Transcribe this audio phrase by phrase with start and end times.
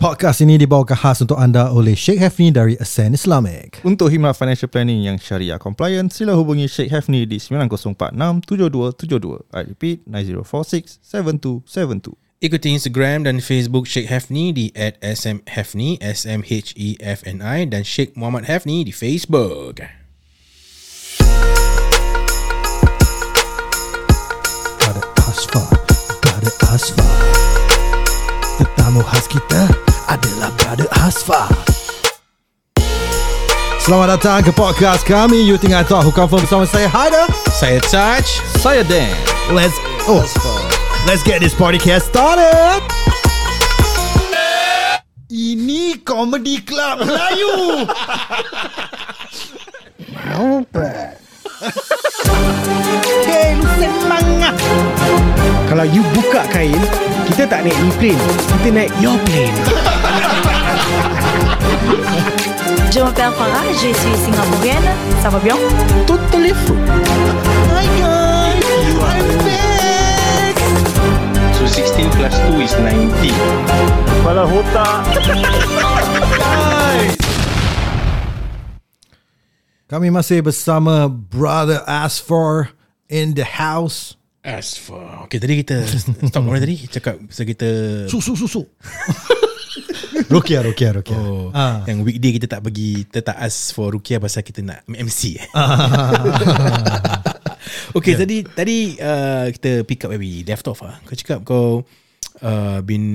[0.00, 3.84] Podcast ini dibawakan khas untuk anda oleh Sheikh Hefni dari Ascend Islamic.
[3.84, 9.44] Untuk khidmat financial planning yang syariah compliant, sila hubungi Sheikh Hefni di 9046-7272.
[9.52, 12.16] I repeat, 9046-7272.
[12.40, 18.96] Ikuti Instagram dan Facebook Sheikh Hefni di at smhefni, S-M-H-E-F-N-I dan Sheikh Muhammad Hefni di
[18.96, 19.84] Facebook.
[24.80, 25.64] Pada Asfa,
[26.24, 27.04] pada Asfa.
[28.60, 31.46] Tetamu khas kita adalah Brother Asfa.
[33.78, 35.46] Selamat datang ke podcast kami.
[35.46, 37.30] You tinggal tahu confirm bersama saya Haida.
[37.54, 38.42] Saya Touch.
[38.58, 39.14] Saya Dan.
[39.54, 39.78] Let's
[40.10, 40.26] oh,
[41.06, 42.82] let's get this party cast started.
[45.30, 47.86] Ini comedy club Melayu.
[53.22, 54.58] Kain semangat
[55.70, 56.82] Kalau you buka kain
[57.30, 58.18] Kita tak naik e-plane
[58.58, 59.54] Kita naik your plane
[62.90, 64.90] Je m'appelle Farah, je suis singapourienne.
[65.22, 65.54] Ça va bien
[66.10, 66.74] Totally fou
[67.70, 70.58] Hi guys, I'm back.
[71.54, 73.30] So 16 plus 2 is 90.
[79.86, 82.74] Kami masih bersama Brother Asfor
[83.06, 84.18] in the house.
[84.40, 85.84] As for Okay tadi kita
[86.32, 87.68] Stop mana tadi Cakap pasal kita
[88.08, 88.64] Susu susu.
[90.32, 91.16] Rukia Rukia Rukia.
[91.16, 91.84] Oh, Ah.
[91.84, 95.46] Yang weekday kita tak pergi Kita tak ask for Rukia Pasal kita nak MC eh.
[97.98, 98.20] Okay yeah.
[98.24, 100.96] tadi Tadi uh, Kita pick up where we left off ah.
[101.04, 101.84] Kau cakap kau
[102.40, 103.06] uh, Been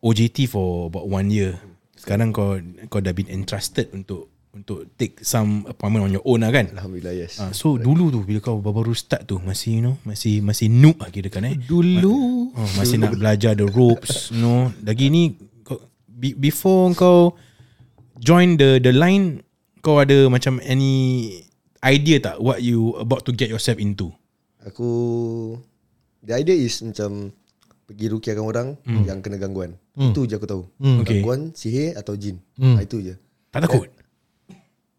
[0.00, 1.60] OJT for about one year
[1.92, 2.56] Sekarang kau
[2.88, 7.14] Kau dah been entrusted Untuk Untuk take some appointment on your own lah kan Alhamdulillah
[7.14, 7.38] yes.
[7.38, 10.98] Ah, so dulu tu bila kau baru start tu masih you know masih masih noob
[10.98, 11.54] lah kira kan eh.
[11.54, 12.50] Dulu.
[12.50, 14.74] Oh, masih nak belajar the ropes, you know.
[14.82, 15.78] Lagi ni kau,
[16.10, 17.38] be, before kau
[18.18, 19.46] join the the line
[19.78, 21.30] kau ada macam any
[21.86, 24.10] idea tak what you about to get yourself into?
[24.66, 24.90] Aku
[26.26, 27.30] the idea is macam
[27.88, 29.06] pergi rukiahkan orang hmm.
[29.06, 29.78] yang kena gangguan.
[29.94, 30.12] Hmm.
[30.12, 30.62] Itu je aku tahu.
[31.06, 31.22] Okay.
[31.22, 32.42] Gangguan sihir atau jin.
[32.58, 32.76] Hmm.
[32.82, 33.14] itu je.
[33.48, 33.88] Tak takut?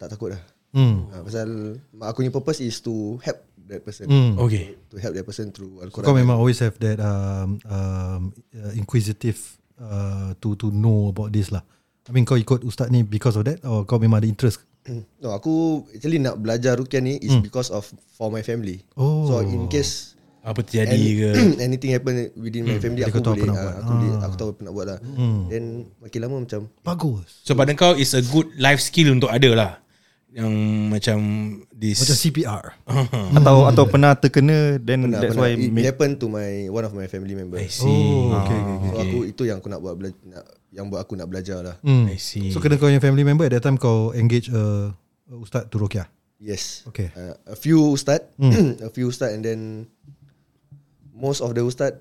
[0.00, 0.42] Tak takut dah.
[0.72, 1.12] Hmm.
[1.12, 4.08] Ha, pasal aku punya purpose is to help that person.
[4.08, 4.32] Hmm.
[4.40, 4.80] Okay.
[4.88, 6.06] To help that person through So Al-Quran.
[6.08, 8.22] kau memang always have that um, um,
[8.56, 9.36] uh, inquisitive
[9.76, 11.60] uh, to to know about this lah.
[12.08, 14.64] I mean kau ikut ustaz ni because of that or kau memang ada interest?
[15.20, 17.44] No, aku actually nak belajar rukiah ni is hmm.
[17.44, 17.84] because of
[18.16, 18.80] for my family.
[18.96, 19.28] Oh.
[19.28, 21.30] So in case Apa terjadi any, ke?
[21.68, 23.76] anything happen within my family Jadi aku tahu boleh apa nak ah, buat.
[23.76, 24.98] aku boleh aku tahu apa nak buat lah.
[25.52, 25.64] Then
[26.00, 27.28] makin lama macam Bagus.
[27.44, 29.70] So pada kau is a good life skill untuk ada lah.
[30.30, 30.52] Yang
[30.86, 31.18] macam
[31.74, 32.64] this Macam CPR.
[33.42, 35.50] Atau atau pernah terkena then pernah, that's pernah.
[35.50, 37.58] why it, make, happened to my one of my family member.
[37.58, 37.90] I see.
[37.90, 41.18] Oh, okay, okay, So aku itu yang aku nak buat bela- nak, yang buat aku
[41.18, 41.76] nak belajar lah.
[41.82, 42.06] Hmm.
[42.06, 42.54] I see.
[42.54, 45.82] So kena kau yang family member at that time kau engage a uh, ustaz to
[45.82, 46.06] rukyah.
[46.38, 46.86] Yes.
[46.86, 47.10] Okay.
[47.12, 48.22] Uh, a few ustaz,
[48.86, 49.90] a few ustaz and then
[51.10, 51.98] most of the ustaz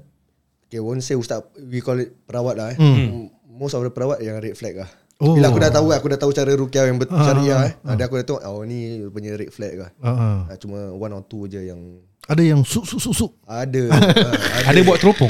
[0.69, 2.77] okay won't say ustaz we call it perawat lah eh.
[3.49, 4.89] Most of the perawat yang red flag lah.
[5.19, 5.35] Oh.
[5.35, 7.73] Bila aku dah tahu aku dah tahu cara rukyah yang betul syariah eh.
[7.83, 9.91] Ada aku dah tahu oh ni punya red flag lah.
[9.99, 10.47] Uh-uh.
[10.47, 13.27] Uh, cuma one or two je yang Ada yang su su su su.
[13.43, 13.83] ada.
[13.91, 15.27] uh, ada buat teropong.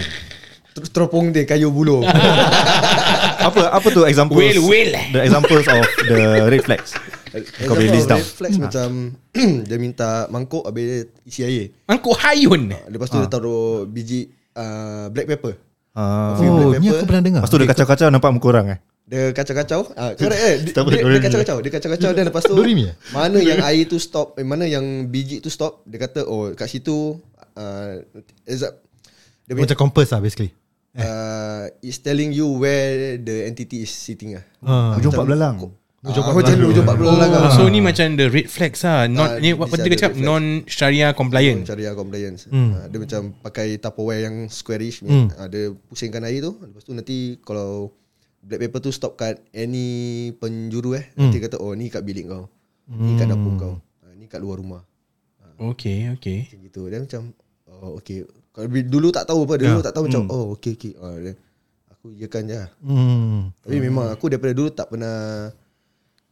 [0.69, 2.05] terus teropong dia kayu buluh.
[3.49, 4.93] apa apa tu examples Will, will.
[5.09, 6.93] the examples of the red flags.
[7.59, 8.21] Kau boleh list down.
[8.21, 8.89] Red flags macam
[9.67, 11.65] dia minta mangkuk habis dia isi air.
[11.85, 12.69] Angkut hayun.
[12.85, 15.57] Lepas tu dia taruh biji uh, black pepper.
[15.91, 16.37] Ah.
[16.37, 16.95] Few Oh, black ni pepper.
[16.95, 17.39] aku pernah dengar.
[17.41, 18.79] Lepas tu dia kacau-kacau nampak muka orang eh.
[19.09, 22.53] Dia kacau-kacau ah, Correct eh Dia, apa, dia, dia kacau-kacau Dia kacau-kacau Dan lepas tu
[22.61, 22.93] eh?
[23.09, 26.69] Mana yang air tu stop eh, Mana yang biji tu stop Dia kata Oh kat
[26.69, 27.17] situ
[27.57, 27.93] uh,
[29.49, 30.53] dia Macam compass lah basically.
[30.93, 34.93] uh, It's telling you Where the entity is sitting lah Ah.
[35.01, 35.55] Hujung empat belalang.
[36.05, 39.03] Hujung ah, Macam hujung empat belalang Oh, lah so ni macam the red flags lah.
[39.03, 41.65] Ah, Not ni what, what are dia cakap non Sharia compliant.
[41.65, 45.33] Syariah compliance uh, Dia macam Pakai Tupperware yang squarish hmm.
[45.33, 47.89] uh, Dia pusingkan air tu Lepas tu nanti Kalau
[48.39, 52.47] Black paper tu stop kat Any penjuru eh Nanti kata Oh ni kat bilik kau
[52.87, 54.81] Ni kat dapur kau uh, Ni kat luar rumah
[55.59, 56.47] Okay, okay.
[56.47, 57.21] Macam gitu Dia macam
[57.67, 58.23] Oh okay
[58.55, 61.35] Kalau dulu tak tahu apa Dulu tak tahu macam Oh okay okay then,
[61.91, 63.51] Aku iyakan je lah Hmm.
[63.59, 65.51] Tapi memang aku daripada dulu Tak pernah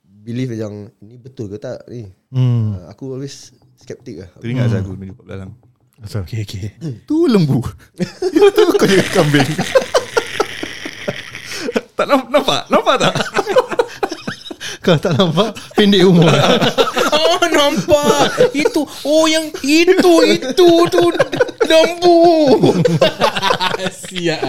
[0.08, 2.72] Believe yang Ini betul ke tak ni Hmm.
[2.80, 5.54] uh, Aku always Skeptik lah Teringat saya aku belalang.
[5.98, 6.22] Asal.
[6.30, 6.78] Okay, okay.
[7.10, 7.58] Tu lembu.
[8.58, 8.86] tu kau
[9.18, 9.50] kambing.
[11.98, 13.14] tak nampak, nampak, nampak tak?
[14.86, 16.30] Kau tak nampak pendek umur.
[17.18, 18.54] Oh, nampak.
[18.54, 18.86] itu.
[19.02, 21.04] Oh, yang itu, itu tu.
[21.66, 22.20] Lembu
[24.08, 24.40] Siap.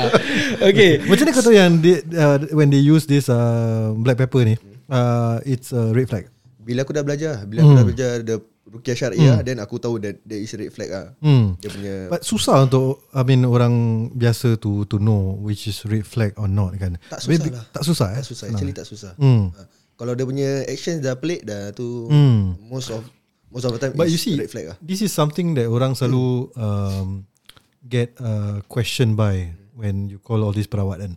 [0.63, 4.45] Okay Macam mana kau tahu yang they, uh, when they use this uh, black pepper
[4.45, 4.55] ni,
[4.93, 6.29] uh, it's a red flag.
[6.61, 8.37] Bila aku dah belajar Bila aku dah belajar The
[8.69, 11.57] Rukiah Syariah Then aku tahu that There is red flag lah Hmm.
[11.57, 13.75] Dia punya But susah untuk I mean orang
[14.13, 17.01] biasa to to know which is red flag or not kan.
[17.09, 17.65] Tak susah Maybe- lah.
[17.71, 18.19] Tak susah eh.
[18.19, 19.51] Tak susah Actually tak susah Hmm.
[19.51, 19.65] ha.
[19.95, 22.55] Kalau dia punya actions dah pelik dah tu Hmm.
[22.63, 23.03] Most of
[23.49, 25.97] Most of the time But you see, red flag lah this is something that orang
[25.97, 27.25] selalu um,
[27.81, 31.17] get uh, questioned by when you call all this perawat kan.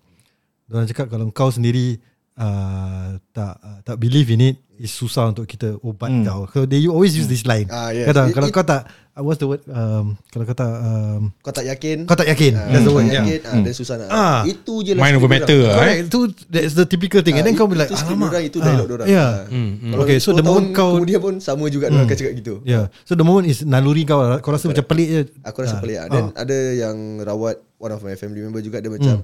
[0.65, 1.99] Orang cakap kalau kau sendiri
[2.41, 6.25] uh, tak uh, tak believe in it, is susah untuk kita ubat hmm.
[6.25, 6.41] kau.
[6.49, 7.69] So they you always use this line.
[7.69, 8.09] Ah, yes.
[8.09, 8.81] Kata, It- kalau it- kau tak,
[9.13, 9.61] uh, what's the word?
[9.69, 12.57] Um, kalau kau tak, um, Kau tak yakin kau tak yakin.
[12.57, 13.05] Ah, that's the word.
[13.05, 13.25] tak Yeah.
[13.29, 14.39] yakin ah, Then susah nak Ah.
[14.43, 16.01] Itu je lah Mind over matter lah eh.
[16.01, 17.37] Itu that's the typical thing.
[17.37, 18.33] And then Ah, kau be like, alamak.
[18.33, 19.29] dorang, Itu dialog dorang Yeah.
[19.45, 19.61] Ah.
[19.93, 22.53] Kalau Okay, so 10 the moment kau- Kemudian pun sama juga Dorang akan cakap gitu
[22.65, 22.89] Yeah.
[23.05, 25.21] So the moment is naluri kau, kau rasa macam pelik je.
[25.45, 28.89] Aku rasa pelik lah Then ada yang rawat One of my family member juga Dia
[28.89, 29.21] macam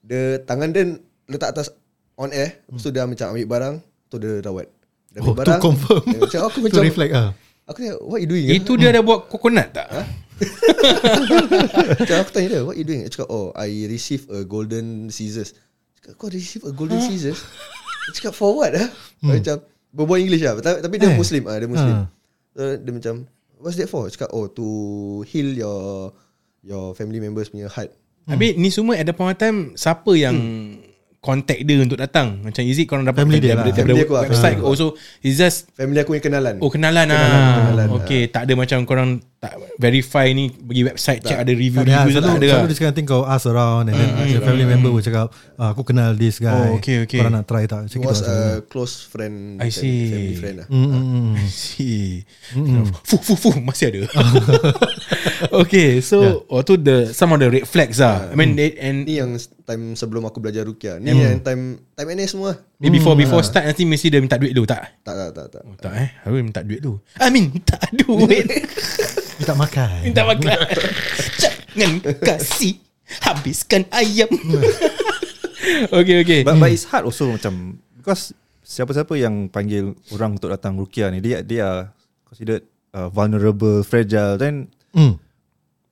[0.00, 0.94] Dia tangan dia
[1.26, 1.74] Letak atas
[2.14, 3.74] On air Lepas tu dia macam ambil barang
[4.06, 4.66] Tu dia rawat
[5.08, 6.02] Dia ambil Oh, tu barang confirm.
[6.04, 7.30] dia Macam aku Tu macam reflect ah.
[7.64, 9.88] Aku tanya What you doing Itu dia ada buat coconut tak?
[11.98, 15.54] Macam aku tanya dia What you doing Dia cakap oh I receive a golden scissors
[15.96, 17.38] Cakap kau receive a golden scissors
[18.04, 18.88] Dia cakap for what ah?
[19.20, 21.16] Macam Berbual English lah Tapi, tapi dia Eh.
[21.16, 22.06] Muslim ah, Dia Muslim Ah.
[22.50, 23.14] so, Dia macam
[23.56, 24.66] What's that for Dia cakap oh to
[25.24, 26.10] heal your
[26.60, 27.94] Your family members punya heart
[28.24, 30.36] Habis ni semua at the point of time Siapa yang
[31.22, 33.76] Contact dia untuk datang Macam is it korang dapat Family dia daripada, lah.
[33.78, 34.86] daripada Family aku lah, website family aku Also
[35.22, 37.54] It's just Family aku yang kenalan Oh kenalan, Kenalan, ah.
[37.62, 39.10] kenalan, Okay tak ada macam korang
[39.42, 42.68] Tak verify ni Pergi website check ada Tak review-review ada, review selalu, tak ada selalu
[42.70, 45.74] this kind of thing kau ask around and then your family member will cakap ah,
[45.74, 46.54] aku kenal this guy.
[46.54, 47.18] Oh, okay, okay.
[47.18, 47.90] Korang nak try tak?
[47.90, 50.14] He Macam was a close friend I see.
[50.14, 51.34] Family friend lah Mm, mm, mm.
[51.50, 52.22] See.
[53.02, 54.00] Fuh fuh fuh masih ada.
[55.66, 56.54] okay, so yeah.
[56.54, 58.30] oh tu the some of the red flags ah.
[58.30, 59.34] I mean they, and Ni yang
[59.66, 63.62] time sebelum aku belajar Rukia Ni yang time Time NS semua maybe before before start
[63.64, 64.98] nanti mesti dia minta duit dulu tak?
[65.00, 66.08] Tak tak tak tak Oh, tak eh.
[66.20, 66.98] Harus minta duit dulu.
[67.16, 68.46] I mean minta duit.
[69.42, 69.90] Minta makan.
[70.02, 70.54] minta makan.
[71.74, 71.90] Jangan
[72.22, 72.78] kasih
[73.22, 74.30] habiskan ayam.
[75.98, 76.40] okay okay.
[76.42, 78.30] But, but it's hard also macam because
[78.62, 81.82] siapa-siapa yang panggil orang untuk datang rukia ni dia dia are
[82.26, 82.62] considered
[82.94, 85.16] uh, vulnerable, fragile then Mm.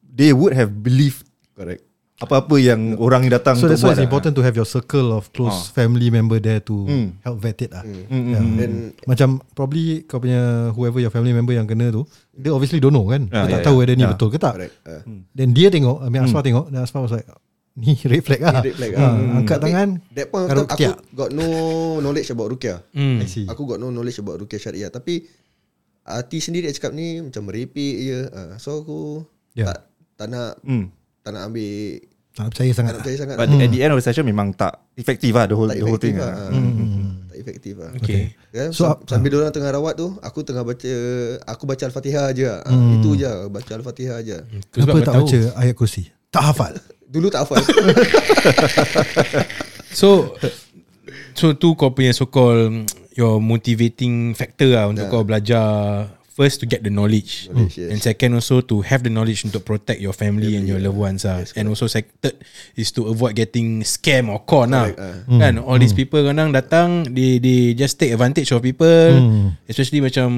[0.04, 1.24] they would have believed
[1.56, 1.80] Correct
[2.20, 4.04] apa-apa yang orang ni datang So untuk that's why it's lah.
[4.04, 7.16] important to have your circle of close family member there to Hmm.
[7.18, 7.80] help vet it lah.
[7.80, 8.54] Hmm.
[8.54, 8.72] Then
[9.02, 13.04] Macam probably kau punya whoever your family member yang kena tu, dia obviously don't know
[13.04, 13.24] kan.
[13.26, 13.80] Ah, dia tak yeah, tahu yeah.
[13.80, 14.12] whether ni Yeah.
[14.12, 14.52] betul ke tak.
[14.54, 15.02] Correct uh.
[15.30, 17.24] Then dia tengok, I mean Asfar tengok, dan Asfar was like,
[17.80, 18.60] ni red flag lah.
[18.60, 19.12] red flag Ah, lah.
[19.14, 19.38] Hmm.
[19.38, 20.96] Angkat Tapi tangan, That point Aku ketiak.
[21.10, 21.46] got no
[21.98, 23.18] knowledge about Rukia Hmm.
[23.18, 23.46] I see.
[23.46, 25.24] Aku got no knowledge about Rukia Syariah Tapi
[26.02, 29.66] Hati sendiri dia cakap ni Macam merepek je uh, So aku Yeah.
[29.66, 29.78] tak,
[30.16, 30.92] tak nak Hmm.
[31.20, 32.00] Tak nak ambil
[32.40, 33.02] Tak percaya Tak sangat nak lah.
[33.02, 35.66] percaya sangat But at the end of the session memang tak effective lah the whole
[35.66, 36.16] Tak the whole efektif thing.
[36.16, 36.48] lah lah.
[36.48, 37.08] uh.
[37.22, 38.22] Tak efektif lah Okay.
[38.50, 40.92] Ya, So, so, sambil uh, orang tengah rawat tu Aku tengah baca
[41.46, 44.38] Aku baca Al-Fatihah je uh, Itu je Baca Al-Fatihah je
[44.68, 45.26] Kenapa tak tahu.
[45.26, 46.02] baca ayat kursi?
[46.28, 46.72] Tak hafal.
[47.12, 47.58] Dulu tak hafal
[49.92, 50.34] So
[51.32, 55.12] So tu kau punya so called Your motivating factor lah Untuk Yeah.
[55.12, 55.66] kau belajar
[56.40, 57.92] First to get the knowledge, Knowledge, yes.
[57.92, 61.28] And second also to have the knowledge Untuk protect your family and your loved ones
[61.28, 61.44] lah.
[61.52, 62.40] And also sec- third
[62.80, 67.12] Is to avoid getting scam or con lah Correct, Kan all these people kadang datang
[67.12, 69.20] They they just take advantage of people
[69.68, 70.28] Especially macam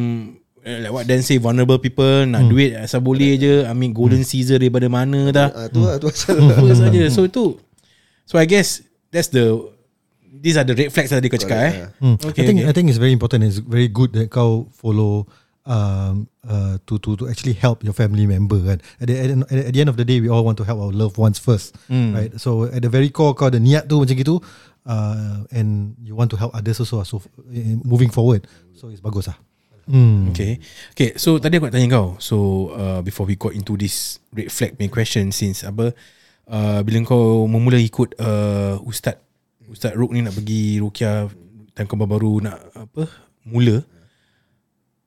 [0.67, 4.59] eh, Like what Dan say Vulnerable people Nak duit asal boleh je Ambil golden Caesar
[4.59, 6.35] daripada mana dah uh, Tu lah tu asal
[6.83, 7.03] saja.
[7.15, 7.63] So itu
[8.27, 8.83] So I guess
[9.15, 9.71] that's the
[10.43, 11.73] these are the red flags tadi kau cakap eh.
[12.03, 12.17] Hmm.
[12.19, 12.69] Okay, I think okay.
[12.69, 13.47] I think it's very important.
[13.47, 15.31] It's very good that kau follow
[15.67, 18.79] um, uh, to to to actually help your family member kan.
[18.99, 19.37] At the, at, the,
[19.69, 21.77] at the end of the day, we all want to help our loved ones first,
[21.89, 22.33] right?
[22.39, 24.37] So at the very core kau ada niat tu macam gitu,
[24.87, 27.03] uh, and you want to help others also.
[27.07, 29.39] So uh, moving forward, so it's bagus lah.
[29.83, 30.31] Hmm.
[30.31, 30.63] Okay.
[30.95, 32.15] Okay, so tadi aku nak tanya kau.
[32.23, 32.37] So
[32.71, 35.91] uh, before we got into this red flag main question since apa
[36.47, 39.19] uh, bila kau memula ikut uh, ustaz
[39.73, 41.25] Ustaz Ruk ni nak pergi Rukia
[41.73, 43.09] time kau baru nak apa
[43.49, 43.81] mula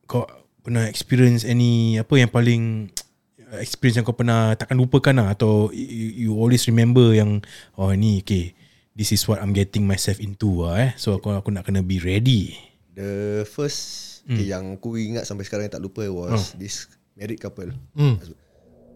[0.10, 0.26] kau
[0.66, 2.90] pernah experience any apa yang paling
[3.62, 5.38] experience yang kau pernah takkan lupakan lah?
[5.38, 7.46] Atau you, you always remember yang
[7.78, 8.58] oh ni okay
[8.98, 10.92] this is what I'm getting myself into lah eh.
[10.98, 12.58] So aku aku nak kena be ready.
[12.98, 14.42] The first Hmm.
[14.42, 17.70] okay, Yang aku ingat sampai sekarang Yang tak lupa was This married couple.
[17.94, 18.18] Hmm.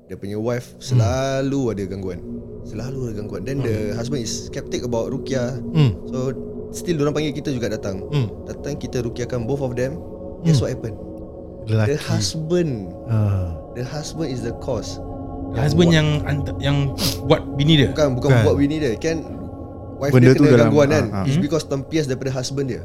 [0.10, 2.20] Dia punya wife Selalu ada gangguan.
[2.66, 3.46] Selalu ada gangguan.
[3.46, 5.62] Then the husband is Skeptic about Rukia.
[5.62, 5.94] Hmm.
[6.10, 6.34] So
[6.70, 8.10] Still orang panggil kita juga datang.
[8.10, 8.30] Hmm.
[8.46, 9.98] Datang kita rukiakan both of them.
[10.46, 11.09] Guess what happened
[11.70, 12.02] The Lelaki.
[12.04, 12.72] husband
[13.06, 13.54] Ah.
[13.74, 14.98] The husband is the cause
[15.52, 17.90] Husband yang ant- yang buat bini dia.
[17.90, 18.44] Bukan bukan Bukan.
[18.44, 19.18] buat bini dia Kan
[19.98, 21.26] Wife Benda dia tu kena dalam- gangguan kan ah, ah.
[21.26, 22.82] It's because tempias daripada husband dia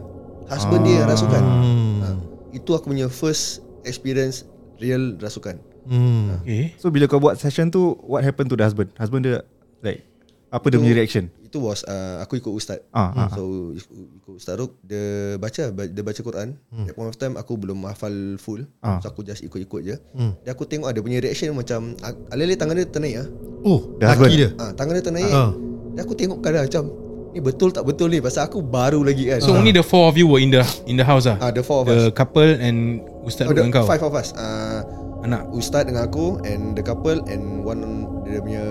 [0.47, 1.97] Husband dia yang rasukan Hmm.
[1.99, 2.09] ha.
[2.51, 4.45] Itu aku punya first experience
[4.77, 6.41] Real rasukan Hmm.
[6.41, 6.73] Okay.
[6.77, 8.89] So bila kau buat session tu What happened to the husband?
[8.95, 9.45] Husband dia
[9.81, 10.05] Like
[10.49, 11.29] Apa dia punya reaction?
[11.55, 15.63] Itu was uh, Aku ikut ustaz Ah, ah, So ikut ikut Ustaz Ruk Dia baca
[15.71, 18.99] Dia baca Quran At point of time Aku belum hafal full Ah.
[18.99, 22.75] So aku just ikut-ikut je Dan aku tengok ada punya reaction macam ah, Alih-alih tangan
[22.75, 23.29] dia ternaik ah.
[23.63, 24.35] Oh, The laki husband.
[24.35, 24.49] dia.
[24.59, 25.51] ah Tangan dia ternaik Ah.
[25.95, 26.85] Dan aku tengok kadang macam
[27.31, 30.19] Ni betul tak betul ni Pasal aku baru lagi kan So only the four of
[30.19, 31.39] you were in the in the house ah.
[31.39, 32.11] Ah, the four of the us.
[32.13, 33.87] couple and Ustaz Oh, the dengan kau.
[33.87, 34.83] Five of us uh,
[35.23, 35.47] Anak.
[35.51, 37.83] Ustaz dengan aku And the couple And one
[38.27, 38.65] Dia punya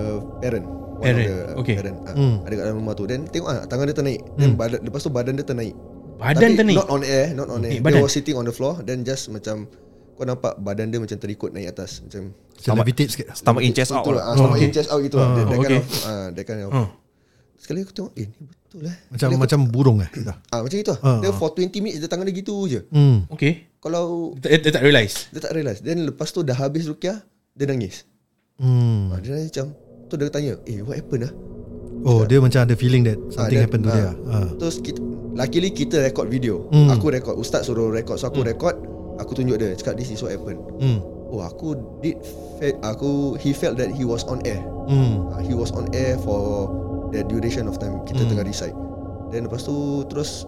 [0.43, 0.67] parent
[1.03, 1.75] One Parent, of the okay.
[1.75, 1.97] parent.
[2.01, 2.35] Ah, Hmm.
[2.39, 5.09] Ada kat dalam rumah tu Then tengok ah, Tangan dia ternaik Then badan, Lepas tu
[5.09, 5.75] badan dia ternaik
[6.15, 6.77] Badan Tapi ternaik.
[6.77, 7.99] Not on air Not on air Eh, Dia badan.
[7.99, 9.67] was sitting on the floor Then just macam
[10.13, 13.27] Kau nampak badan dia macam terikut naik atas Macam levitate sikit.
[13.33, 14.23] Stomach in chest out lah.
[14.23, 14.63] ah, Stomach okay.
[14.63, 15.65] in chest out gitu lah That, that okay.
[15.65, 16.87] kind of ah, That kind of Hmm.
[17.55, 20.09] Sekali aku tengok Eh ni betul lah Macam macam burung eh.
[20.49, 21.33] ah, Macam itu lah Ah, Dia ah.
[21.33, 23.25] for 20 minutes Dia tangan dia gitu je Hmm.
[23.27, 23.67] Okay.
[23.77, 25.27] Kalau Dia, dia tak realise.
[25.29, 27.19] Dia tak realise Then lepas tu dah habis rukyah
[27.51, 28.05] Dia nangis
[28.53, 29.09] Hmm.
[29.09, 29.67] ah, Dia nangis macam
[30.13, 31.33] Tu dia tanya Eh what happened lah
[32.03, 33.95] Oh, dia macam ada feeling that something Ah, happened to ah.
[33.95, 34.09] dia.
[34.27, 34.45] Ah.
[34.53, 34.99] Terus kita
[35.33, 36.91] Luckily kita record video Hmm.
[36.91, 38.77] Aku record Ustaz suruh record So aku record
[39.17, 41.01] Aku tunjuk dia Cakap this is what happened Hmm.
[41.27, 42.21] Oh aku did
[42.59, 45.25] fe- Aku He felt that he was on air Hmm.
[45.27, 46.69] uh, He was on air for
[47.09, 48.29] The duration of time Kita Hmm.
[48.29, 48.75] tengah recite
[49.29, 49.73] Then lepas tu
[50.05, 50.45] Terus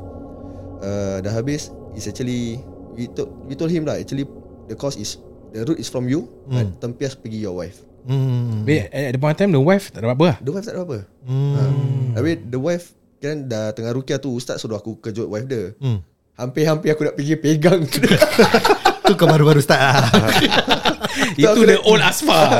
[0.81, 2.61] uh, Dah habis It's actually
[2.93, 4.29] We told, we told him lah Actually
[4.67, 5.17] The cause is
[5.49, 8.63] The root is from you But tempias pergi your wife Hmm.
[8.63, 10.37] But at the point of time the wife tak ada apa lah.
[10.39, 11.51] The wife tak ada apa Hmm.
[11.51, 11.61] ha.
[12.15, 12.85] Habis the wife
[13.15, 16.05] Kan dah tengah rukiah tu Ustaz suruh aku kejut wife dia Hmm.
[16.35, 20.03] Hampir-hampir aku nak pergi pegang Tu kau baru-baru start lah.
[21.39, 22.59] Itu the old asfar.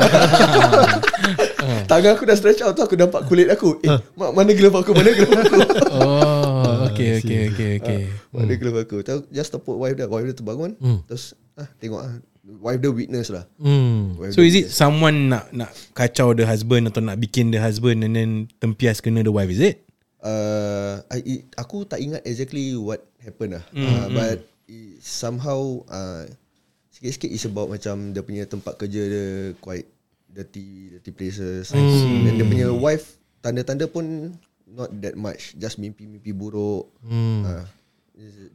[1.86, 4.90] Tangan aku dah stretch out tu Aku nampak kulit aku Eh mak, mana glove aku
[4.90, 5.56] Mana glove aku
[5.92, 8.00] oh, okay, okay, okay, okay.
[8.30, 10.74] Mana glove aku Tahu Just tepuk wife dia Wife dia terbangun
[11.06, 12.14] Terus ah, Tengok ah,
[12.46, 13.42] Wife dia witness lah.
[13.58, 14.14] Hmm.
[14.22, 18.06] Wife So is it someone nak nak kacau the husband atau nak bikin the husband
[18.06, 19.82] and then tempias kena the wife is it?
[20.22, 23.64] uh, I, I, Aku tak ingat exactly What happened lah.
[23.74, 26.26] Uh, But it, Somehow uh,
[26.90, 29.26] Sikit-sikit is about macam Dia punya tempat kerja dia
[29.62, 29.86] Quite
[30.26, 31.70] Dirty Dirty places.
[31.70, 34.34] Dan dia punya wife Tanda-tanda pun
[34.66, 35.54] Not that much.
[35.54, 36.90] Just mimpi-mimpi buruk.
[37.06, 37.62] Uh,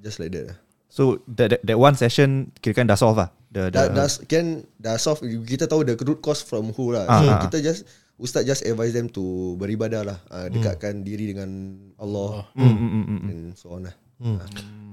[0.03, 0.59] Just like that lah
[0.91, 4.07] So that, that that one session Kira kan dah solve lah the, the, dah, dah
[4.27, 7.07] kan dah solve kita tahu the root cause from who lah.
[7.07, 7.39] Ah, so ah.
[7.47, 7.81] kita just
[8.19, 10.17] ustaz just advise them to beribadah lah.
[10.27, 13.19] Uh, dekatkan diri dengan Allah mm, mm, mm, mm.
[13.31, 13.95] and so on lah.
[14.21, 14.37] Hmm.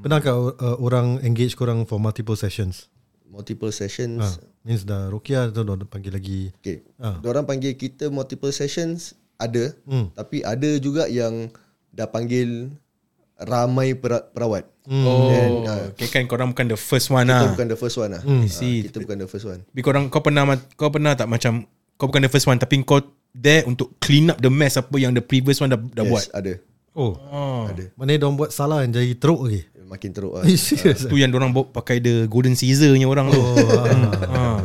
[0.00, 2.86] Pernah kau uh, orang engage korang for multiple sessions?
[3.28, 4.22] Multiple sessions.
[4.22, 6.54] Ah, means dah Rukia tu dah panggil lagi.
[6.62, 6.86] Okay.
[6.96, 7.20] Ah.
[7.26, 10.10] Orang panggil kita multiple sessions ada Hmm.
[10.18, 11.48] tapi ada juga yang
[11.94, 12.74] dah panggil
[13.38, 14.66] ramai pera- perawat.
[14.88, 17.52] Oh, Then, ah, okay kan korang bukan the first one Kita lah.
[17.52, 18.22] bukan the first one lah.
[18.24, 18.42] Hmm.
[18.42, 18.82] Ah, see.
[18.82, 19.60] kita bukan the first one.
[19.62, 20.42] Tapi korang kau pernah
[20.74, 22.98] kau pernah tak macam kau bukan the first one tapi kau
[23.30, 26.24] there untuk clean up the mess apa yang the previous one dah, dah yes, buat.
[26.32, 26.52] ada.
[26.96, 27.62] Oh, Oh.
[27.68, 27.94] Ada.
[27.94, 29.62] mana dia orang buat salah yang jadi teruk lagi?
[29.88, 30.44] Makin teruk lah.
[30.44, 31.04] Eh, serious?
[31.04, 33.40] Tu yang orang bawa pakai the golden Caesar-nya orang tu.
[33.40, 34.60] Oh,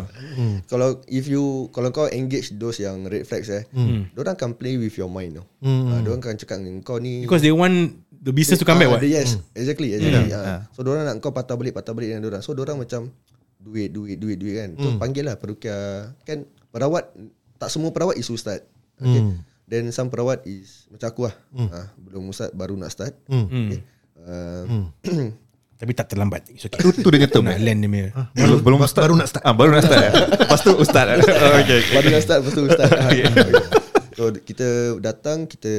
[0.65, 4.17] Kalau if you kalau kau engage those yang red flags eh, hmm.
[4.17, 5.45] orang akan play with your mind tau.
[5.61, 5.93] Hmm.
[5.93, 8.87] Uh, orang akan cakap dengan kau ni Because they want the business to come back
[8.87, 9.01] Ah, what?
[9.01, 10.31] the- Yes, exactly, exactly.
[10.31, 10.63] Ah.
[10.71, 12.39] So orang nak kau patah balik patah balik dengan orang.
[12.39, 13.11] So orang macam
[13.59, 14.69] duit duit duit duit kan.
[14.73, 15.75] Terus panggil lah perukia
[16.21, 17.11] kan perawat
[17.55, 18.63] tak semua perawat is ustaz.
[18.95, 19.35] Okay.
[19.65, 21.35] Then some perawat is macam aku lah.
[21.67, 23.13] Ah, belum ustaz baru nak start.
[23.25, 23.83] Okay.
[24.15, 24.87] Uh,
[25.73, 26.47] Tapi tak terlambat.
[26.47, 26.79] It's okay.
[26.79, 28.07] Tu, tu dengan term Nak land dia punya.
[28.31, 29.43] Belum, belum Ba- start baru nak start.
[29.43, 30.13] ah, Baru nak start eh?
[30.39, 31.27] Lepas tu ustaz okay,
[31.59, 31.79] okay.
[31.91, 33.23] Baru nak start Lepas tu start okay.
[34.15, 34.67] So kita
[35.01, 35.73] datang Kita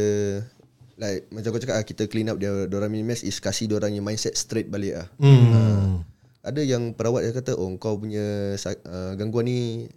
[0.95, 3.91] Like Macam kau cakap ah, Kita clean up dia Diorang punya mess Is kasih diorang
[3.91, 6.03] punya mindset Straight balik lah Hmm.
[6.45, 9.89] Ada yang perawat dia kata Oh kau punya uh, Gangguan ni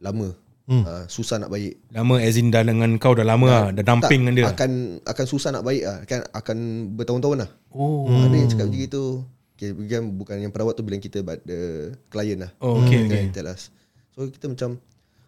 [0.00, 0.32] Lama
[0.70, 3.64] uh, Susah nak baik Lama as in dah dengan kau dah lama lah.
[3.74, 4.46] Dah dumping dengan dia.
[4.48, 6.58] Akan Akan susah nak baik lah kan Akan
[6.94, 8.08] bertahun-tahun lah Oh.
[8.08, 9.04] Ada yang cakap macam gitu
[9.52, 9.70] okay,
[10.08, 13.34] bukan, yang perawat tu bilang kita But the client lah Oh, okay, Dia okay.
[13.34, 13.68] tell us
[14.16, 14.80] So kita macam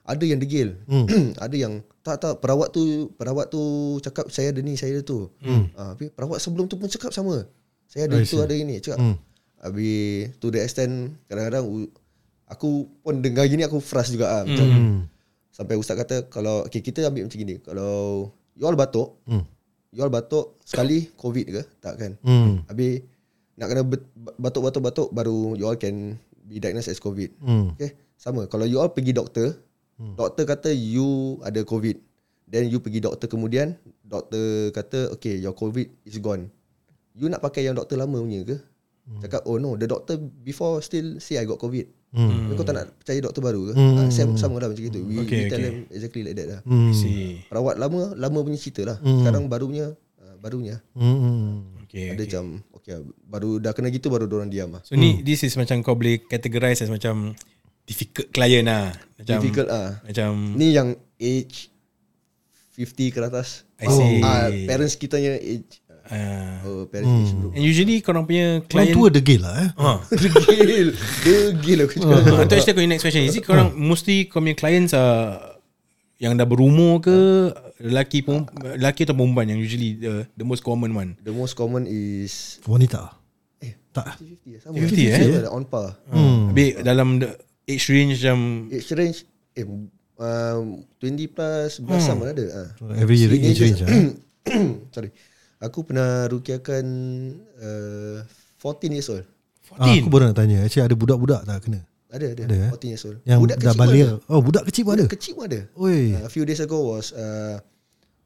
[0.09, 0.69] Ada yang degil
[1.45, 3.61] Ada yang Tak tak perawat tu Perawat tu
[4.01, 5.77] cakap Saya ada ni Saya ada tu hmm.
[5.77, 7.45] ha, Tapi perawat sebelum tu pun cakap sama
[7.85, 9.17] Saya ada itu ada ini Cakap hmm.
[9.61, 11.69] Habis To the extent Kadang-kadang
[12.49, 14.99] Aku pun dengar gini Aku frust juga Macam Hmm.
[15.53, 19.45] Sampai ustaz kata Kalau okay, Kita ambil macam gini Kalau You all batuk Hmm.
[19.93, 22.65] You all batuk Sekali COVID ke Tak kan Hmm.
[22.65, 23.05] Habis
[23.59, 23.83] nak kena
[24.39, 26.15] batuk-batuk-batuk baru you all can
[26.49, 27.35] be diagnosed as COVID.
[27.43, 27.77] Hmm.
[27.77, 27.99] Okay.
[28.17, 28.49] Sama.
[28.49, 29.59] Kalau you all pergi doktor,
[29.99, 31.99] Doktor kata you ada COVID.
[32.49, 36.49] Then you pergi doktor kemudian, doktor kata okay your COVID is gone.
[37.13, 38.57] You nak pakai yang doktor lama punya ke?
[39.25, 41.89] Cakap oh no, the doctor before still say I got COVID.
[42.09, 42.53] Hmm.
[42.57, 43.73] Kau tak nak percaya doktor baru ke?
[43.77, 43.97] Hmm.
[44.01, 45.01] Ah, sama, sama lah macam itu.
[45.05, 45.69] We, Okay, we tell okay.
[45.69, 46.61] them exactly like that lah.
[46.65, 46.93] Hmm.
[46.97, 47.45] See.
[47.53, 48.97] Perawat lama, lama punya cerita lah.
[49.01, 51.77] Sekarang barunya, uh, barunya Hmm.
[51.89, 52.29] Okay, ada okay.
[52.29, 52.45] macam
[52.77, 54.85] okay, baru dah kena gitu baru orang diam lah.
[54.85, 57.33] So ni this is macam kau boleh categorize as macam
[57.89, 58.93] difficult client lah.
[59.17, 59.97] Macam Difficult ah.
[60.05, 61.73] Macam Ni yang age
[62.77, 63.65] 50 ke atas.
[63.77, 64.21] I see.
[64.21, 65.83] Ah, parents kita punya age.
[66.07, 67.49] uh, Oh, parents age bro.
[67.51, 69.71] and usually korang punya Orang client tua degil lah eh.
[69.83, 69.91] Ha.
[70.09, 70.89] Degil.
[71.25, 72.23] Degil aku cakap.
[72.23, 75.59] Uh, tu actually aku next question Is it korang Mostly kau punya clients are
[76.17, 77.17] Yang dah berumur ke
[77.79, 81.85] Lelaki pun Lelaki atau perempuan Yang usually the, the most common one The most common
[81.85, 83.15] is Wanita.
[83.59, 84.19] Eh, Tak.
[84.23, 84.75] 50 sama.
[84.79, 85.19] 50, eh?
[85.43, 85.99] Sama, On par.
[86.09, 86.51] hmm.
[86.51, 87.31] Habis dalam the
[87.69, 88.39] age range macam
[88.73, 89.19] Age range
[89.53, 89.65] eh
[90.19, 92.45] um, 20 plus plus sama ada.
[92.51, 92.69] Ah.
[92.99, 93.91] Every year age range ah.
[94.95, 95.13] Sorry.
[95.59, 96.85] Aku pernah rukiakan
[97.59, 98.23] uh,
[98.63, 99.27] 14 years old.
[99.77, 100.65] Ah, aku baru nak tanya.
[100.65, 101.81] Actually ada budak-budak tak kena?
[102.09, 102.71] Ada ada, Ada, eh?
[102.73, 103.19] 14 years old.
[103.29, 104.07] Yang Budak dah kecil balik.
[104.09, 104.17] ada.
[104.33, 105.05] Oh, budak kecil pun ada.
[105.05, 105.61] Budak kecil pun ada.
[105.77, 106.01] Oi.
[106.17, 107.61] Uh, a few days ago was uh,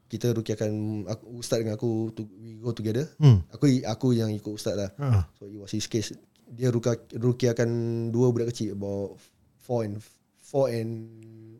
[0.07, 0.71] kita rukiakan
[1.09, 3.09] aku ustaz dengan aku to, we go together.
[3.19, 3.43] Hmm.
[3.51, 4.89] Aku aku yang ikut ustaz lah.
[5.01, 5.27] Ah.
[5.35, 6.15] So it was his case.
[6.53, 7.69] Dia ruka, rukiakan
[8.13, 9.19] dua budak kecil about
[9.63, 10.03] four and
[10.43, 11.07] four and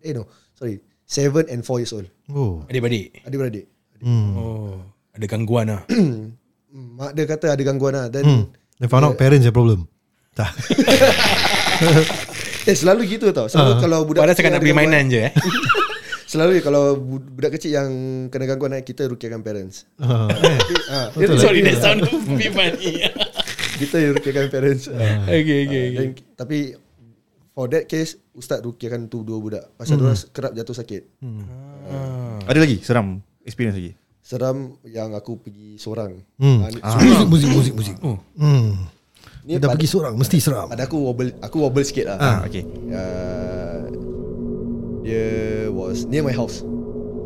[0.03, 2.05] eh no sorry seven and four years old.
[2.27, 2.67] Oh.
[2.67, 3.65] Adik-adik Adik-beradik.
[4.03, 4.35] Hmm.
[4.35, 4.75] Oh
[5.15, 5.81] Ada gangguan lah
[6.99, 8.11] Mak dia kata ada gangguan lah.
[8.11, 8.43] Then Hmm.
[8.81, 9.87] Then found out parents have problem.
[10.33, 10.49] Tak.
[12.69, 13.45] eh selalu gitu tau.
[13.45, 15.33] Selalu kalau budak Padahal kecil cakap nak ada beli mainan je eh
[16.33, 17.89] Selalu kalau bu- budak kecil yang
[18.33, 19.85] kena gangguan kita rukiakan parents.
[20.01, 20.57] Ah, eh.
[20.89, 21.07] ah,
[21.37, 22.01] Sorry that sound
[22.33, 23.05] bit funny
[23.79, 24.89] kita yang rukiakan parents.
[24.89, 25.85] Okay okay, okay.
[25.93, 26.73] Dan, tapi
[27.53, 30.03] for that case ustaz rukiakan tu dua budak pasal Hmm.
[30.03, 30.09] hmm.
[30.09, 31.01] orang kerap jatuh sakit.
[32.43, 33.07] Ada lagi seram
[33.41, 33.93] experience lagi.
[34.19, 36.15] Seram yang aku pergi seorang.
[36.39, 36.63] Hmm.
[36.79, 37.95] Ah, ni- Muzik, muzik, muzik, muzik.
[38.01, 38.17] Oh.
[38.33, 38.87] Hmm.
[39.43, 40.71] Ni Dia dah pergi seorang mesti seram.
[40.71, 42.17] Pada aku wobble aku wobble sikit lah.
[42.17, 42.63] Ah, okay.
[42.87, 43.79] Uh,
[45.03, 45.27] dia
[45.69, 46.63] was near my house.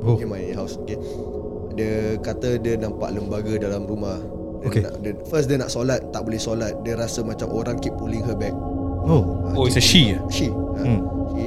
[0.01, 0.17] Oh.
[0.17, 0.81] Near my house.
[0.81, 0.97] Okay.
[1.77, 4.17] Dia kata dia nampak lembaga dalam rumah.
[4.17, 4.81] Dia Okay.
[4.81, 6.73] Nak, dia, first dia nak solat tak boleh solat.
[6.81, 8.57] Dia rasa macam orang keep pulling her back.
[9.07, 9.23] Oh.
[9.55, 10.21] Oh it's a she ah?
[10.27, 10.47] She.
[10.47, 10.99] Uh, Hmm.
[11.31, 11.45] She.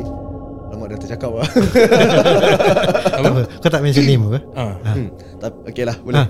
[0.70, 1.46] Lama dah tercakap lah.
[3.20, 3.40] Apa.
[3.60, 4.38] Kau tak mention name apa?
[4.54, 4.74] Ah.
[4.86, 5.08] Hmm.
[5.36, 6.18] Tapi okay lah boleh.
[6.18, 6.28] Ah.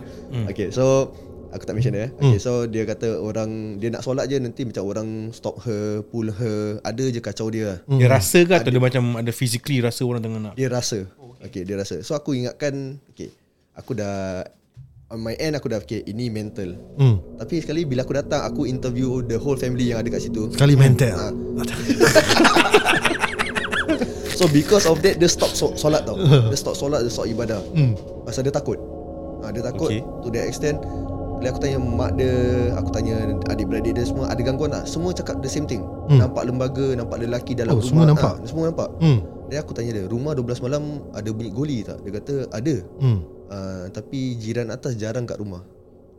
[0.49, 1.15] Okay so
[1.49, 2.07] aku tak mention dia.
[2.07, 2.11] eh.
[2.13, 6.29] Okay so dia kata orang dia nak solat je nanti macam orang stop her, pull
[6.29, 7.79] her, ada je kacau dia.
[7.79, 7.79] lah.
[7.89, 11.07] Dia rasa ke Atau dia macam Ada physically rasa orang tengah nak Dia rasa.
[11.41, 12.03] Okay dia rasa.
[12.03, 13.31] So aku ingatkan okay
[13.73, 14.45] aku dah
[15.11, 16.79] on my end aku dah okay ini mental.
[16.97, 17.19] Hmm.
[17.37, 20.51] Tapi sekali bila aku datang aku interview the whole family yang ada kat situ.
[20.55, 21.15] Sekali mental.
[21.15, 21.33] Ah.
[24.41, 26.17] So because of that dia stop so, solat tau.
[26.49, 27.61] Dia stop solat, dia stop ibadah.
[27.77, 27.93] Hmm.
[28.25, 28.81] Pasal dia takut.
[29.45, 30.01] Ha, dia takut Okay.
[30.01, 30.23] okay.
[30.25, 30.81] to that extent.
[31.37, 32.33] Bila aku tanya mak dia,
[32.73, 34.89] aku tanya adik-beradik dia semua ada gangguan tak?
[34.89, 35.85] Semua cakap the same thing.
[36.09, 36.25] Hmm.
[36.25, 37.89] Nampak lembaga, nampak lelaki dalam Oh, rumah.
[37.93, 38.35] semua nampak?
[38.41, 38.89] Ha, semua nampak.
[38.97, 39.19] Hmm.
[39.53, 42.01] Dan aku tanya dia, rumah 12 malam ada bunyi goli tak?
[42.01, 42.75] Dia kata ada.
[42.97, 43.21] Hmm.
[43.51, 45.67] Uh, tapi jiran atas jarang kat rumah.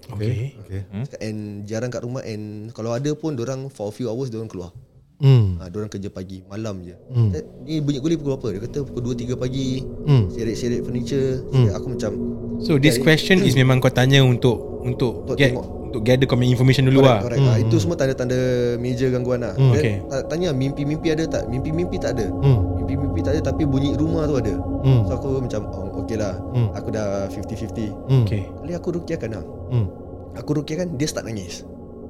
[0.04, 0.82] Okay Okay.
[1.22, 4.76] And jarang kat rumah and kalau ada pun orang for a few hours orang keluar.
[5.22, 5.62] Hmm.
[5.62, 6.98] Ha, orang kerja pagi, malam je.
[7.08, 7.30] Hmm.
[7.30, 7.46] Hmm.
[7.62, 8.48] Ni bunyi guli pukul berapa?
[8.52, 9.86] Dia kata pukul 2 3 pagi.
[9.86, 10.28] Hmm.
[10.28, 11.46] Seret-seret furniture.
[11.48, 11.70] Hmm.
[11.70, 11.78] Hmm.
[11.78, 12.12] Aku macam
[12.60, 15.66] So this question is memang kau tanya untuk untuk Untuk get tengok.
[15.88, 17.22] untuk gather kau information dulu lah.
[17.22, 17.54] correct, correct.
[17.54, 17.70] Hmm.
[17.70, 18.38] Itu semua tanda-tanda
[18.78, 19.54] major gangguan lah.
[19.54, 20.02] Hmm, okay.
[20.04, 21.46] ta- Tanya mimpi-mimpi ada tak?
[21.48, 22.26] Mimpi-mimpi tak ada.
[22.28, 22.60] Hmm.
[22.92, 24.52] Mimpi-mimpi tak ada tapi bunyi rumah tu ada.
[24.84, 25.08] Hmm.
[25.08, 26.36] So aku macam oh, okay lah.
[26.52, 26.76] Hmm.
[26.76, 27.88] Aku dah 50-50.
[28.12, 28.28] Hmm.
[28.28, 28.44] Okay.
[28.52, 29.44] Kali aku rukiakan lah.
[29.72, 29.88] Hmm.
[30.36, 31.64] Aku rukiakan dia start nangis.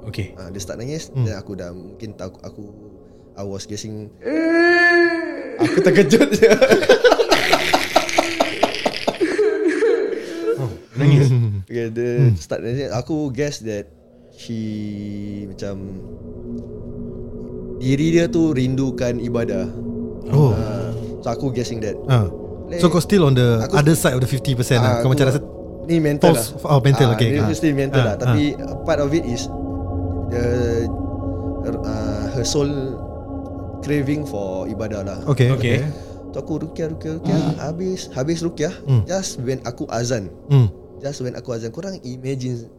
[0.09, 0.33] Okay.
[0.33, 1.29] Ha, dia start nangis Hmm.
[1.29, 2.63] dan aku dah mungkin tahu aku
[3.37, 4.09] I was guessing
[5.61, 6.49] Aku terkejut je.
[10.97, 11.29] Nangis.
[11.71, 12.35] Okay, dia hmm.
[12.35, 12.91] start nangis.
[12.91, 13.87] Aku guess that
[14.35, 14.59] she
[15.47, 16.03] macam
[17.79, 19.71] diri dia tu rindukan ibadah.
[20.31, 20.51] Oh.
[20.51, 20.89] Uh,
[21.19, 21.95] so aku guessing that.
[22.05, 22.27] Ah.
[22.73, 24.81] So kau still on the Aku- other side of the 50% lah.
[24.81, 25.39] Ah, Kau aku- macam rasa
[25.83, 26.71] ni mental False- lah.
[26.71, 27.53] oh, mental, Ah, okay, Ni okay.
[27.53, 28.15] still mental Ah, lah.
[28.15, 29.45] Tapi part of it is
[30.29, 30.43] the
[31.83, 32.69] uh, her soul
[33.79, 35.19] craving for ibadah lah.
[35.27, 35.51] Okay.
[35.51, 35.83] Okay.
[35.83, 36.09] Okay.
[36.31, 39.03] So aku rukiah rukiah rukiah habis habis rukiah Hmm.
[39.03, 40.71] just when aku azan Hmm.
[40.97, 42.71] just when aku azan korang imagine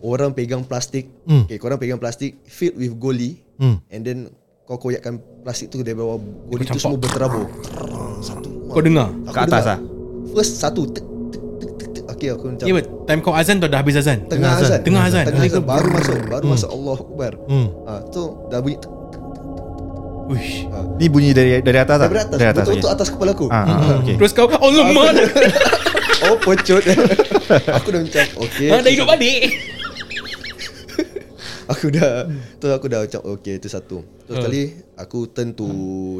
[0.00, 1.44] orang pegang plastik Hmm.
[1.44, 3.76] okay korang pegang plastik filled with goli Hmm.
[3.86, 4.18] and then
[4.72, 7.44] kau koyakkan plastik tu dari bawah goli Kau tu semua berterabur
[8.18, 9.12] satu Kau dengar?
[9.22, 9.68] Aku Kat atas dengar.
[9.68, 9.78] lah?
[10.32, 13.56] first satu tek tek tek tek tek okay aku macam Ya, but time kau azan
[13.58, 14.24] tu dah habis azan.
[14.26, 14.80] tengah azan.
[14.80, 15.24] Tengah azan.
[15.26, 17.68] tengah azan baru masuk baru masuk Allah Akbar Hmm.
[17.84, 18.90] ah tu dah bunyi tek.
[20.24, 20.64] Uish.
[20.96, 22.08] Ni bunyi dari dari atas tak?
[22.08, 22.64] Dari atas, Dari atas.
[22.64, 22.96] betul-betul okay.
[22.96, 23.46] atas kepala aku.
[23.50, 24.16] Ah, ah, okay.
[24.16, 25.14] Terus kau Allah mat
[26.22, 26.82] Oh pocut
[27.76, 29.71] Aku dah macam Okay Dah hidup balik
[31.72, 34.04] Aku dah Tu aku dah macam Okay itu satu.
[34.22, 34.62] Terus sekali
[34.94, 35.66] Aku turn to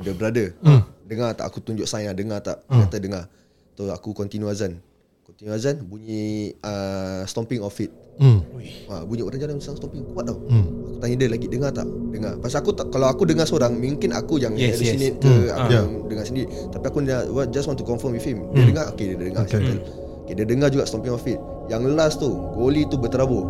[0.01, 0.57] The brother.
[1.03, 2.65] Dengar tak aku tunjuk sign lah Dengar tak?
[2.65, 3.25] Dia Kata dengar.
[3.73, 4.81] Tu aku continue azan.
[5.23, 6.25] Continue azan Bunyi
[6.59, 8.45] uh, Stomping of feet Hmm.
[8.87, 10.37] ha, Bunyi orang jalan Sound stomping kuat tau.
[10.37, 11.89] Aku tanya dia lagi Dengar tak?
[12.11, 12.37] Dengar.
[12.39, 15.25] Pasal aku tak Kalau aku dengar seorang Mungkin aku yang Yes, hallucinate yes.
[15.25, 15.49] ke Hmm.
[15.51, 15.73] Aku Ah.
[15.73, 16.47] yang dengar sendiri.
[16.69, 18.45] Tapi aku dah- what- just want to confirm with him.
[18.51, 18.93] Dia dengar?
[18.93, 19.43] Okay dia dengar.
[19.43, 19.57] Okay.
[19.59, 19.77] okay.
[20.23, 23.49] okay, Dia dengar juga stomping of feet Yang last tu Goli tu berterabur.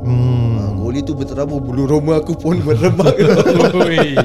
[0.00, 0.53] Hmm.
[0.84, 3.16] Ha, goli tu berterabur Bulu roma aku pun berrebak
[3.74, 4.12] Oi.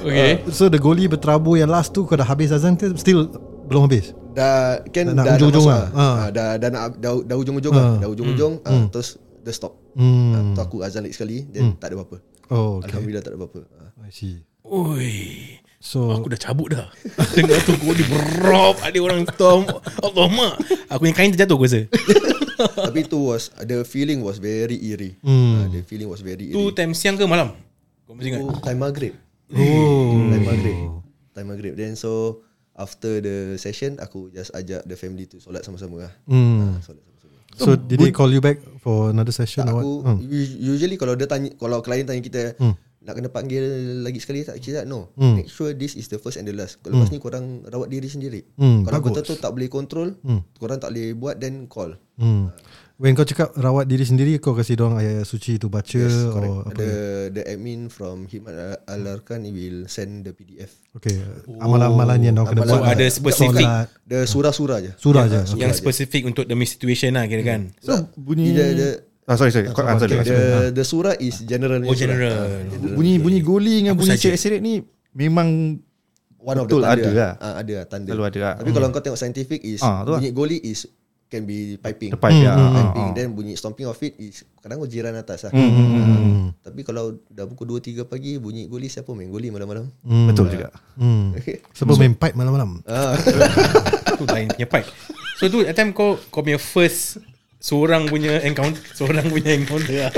[0.00, 3.32] Okay So the goalie berterabur yang last tu kau dah habis azan ke still
[3.64, 4.12] belum habis?
[4.30, 5.84] Dah Kan dah, dah ujung-ujung masuk lah.
[5.86, 5.88] lah.
[5.96, 6.14] Ah.
[6.18, 7.78] Ha, dah, dah, nak, dah, dah ujung-ujung Ah.
[7.78, 9.08] lah Dah ujung-ujung ah, Terus
[9.40, 10.30] Dia stop Hmm.
[10.30, 12.90] ha, Tu aku azan lagi sekali Then tak ada apa-apa Oh, okay.
[12.90, 13.84] Alhamdulillah tak ada apa-apa ha.
[14.02, 14.42] I see.
[14.62, 15.59] Oi.
[15.80, 16.92] So Aku dah cabut dah.
[17.34, 18.76] Dengar tu goli berop.
[18.80, 19.64] Ada orang tom
[19.98, 20.54] Allah mak
[20.88, 21.88] Aku yang kain terjatuh aku rasa.
[22.86, 25.16] Tapi tu was The feeling was very eerie.
[25.20, 25.56] Hmm.
[25.56, 26.76] ha, The feeling was very Tu eerie.
[26.76, 27.56] time siang ke malam?
[28.04, 28.44] Kau mesti ingat?
[28.44, 29.14] Tu time maghrib.
[29.50, 30.20] Oh.
[30.28, 30.76] Time maghrib.
[31.32, 31.72] Time maghrib.
[31.74, 36.12] Then so After the session Aku just ajak the family tu Solat sama-sama lah.
[36.24, 36.76] Hmm.
[36.76, 37.36] ha, Solat sama-sama.
[37.56, 40.04] So did they call you back for another session Tak, or aku what?
[40.06, 40.18] Hmm.
[40.28, 42.76] us- usually kalau dia tanya kalau klien tanya kita Hmm.
[43.00, 43.64] Nak kena panggil
[44.00, 45.08] lagi sekali tak kita no.
[45.14, 45.36] Hmm.
[45.36, 46.76] Make sure this is the first and the last.
[46.78, 48.44] Kalau lepas ni korang rawat diri sendiri.
[48.54, 49.08] Hmm, Kalau bagus.
[49.16, 50.44] betul-betul tak boleh control, Hmm.
[50.54, 51.96] korang tak boleh buat then call.
[52.14, 52.52] Hmm.
[52.94, 56.32] When kau cakap rawat diri sendiri kau kasih dong ayat suci tu baca Yes, or
[56.34, 56.52] correct.
[56.52, 56.76] Oh, apa?
[56.76, 56.92] The
[57.32, 58.52] the admin from Hikmat
[58.84, 60.68] Al-Arkan will send the PDF.
[60.92, 61.16] Okay.
[61.56, 62.84] Amalan-amalan yang kau kena Amalan- buat.
[62.84, 63.64] So, ada spesifik.
[63.64, 64.92] Solat, The surah-surah je.
[64.94, 65.40] surah je.
[65.46, 65.78] surah Yang je.
[65.80, 68.88] spesifik untuk demi situation lah kira kan So bunyi The, the,
[69.24, 69.68] Ah sorry sorry.
[69.68, 70.26] Kau answer okay, dulu.
[70.26, 70.40] the,
[70.72, 71.78] the surah is general.
[71.80, 74.80] Oh general Bunyi bunyi goli dengan bunyi cek serit ni
[75.10, 75.78] memang
[76.36, 77.32] One of Betul, the tanda ada lah.
[77.36, 78.08] Ah, ada lah tanda.
[78.08, 78.54] Selalu ada lah.
[78.56, 80.16] Tapi kalau kau tengok scientific is Ah, lah.
[80.16, 80.88] bunyi goli is
[81.28, 82.10] can be piping.
[82.10, 82.50] the pipe ya.
[82.50, 83.14] ah, Piping ah.
[83.14, 86.50] Then bunyi stomping of it is Kadang jiran atas lah Hmm.
[86.58, 90.26] Tapi kalau dah pukul 2-3 pagi Bunyi goli Siapa main goli malam-malam Hmm.
[90.26, 90.72] Betul juga.
[90.96, 91.36] Hmm.
[91.78, 92.82] Sebab main pipe malam-malam.
[92.82, 93.14] ah.
[94.18, 94.88] Tu lain punya pipe
[95.36, 97.20] So tu that time kau Kau punya first
[97.60, 100.08] Seorang punya encounter Seorang punya encounter.
[100.08, 100.10] Lah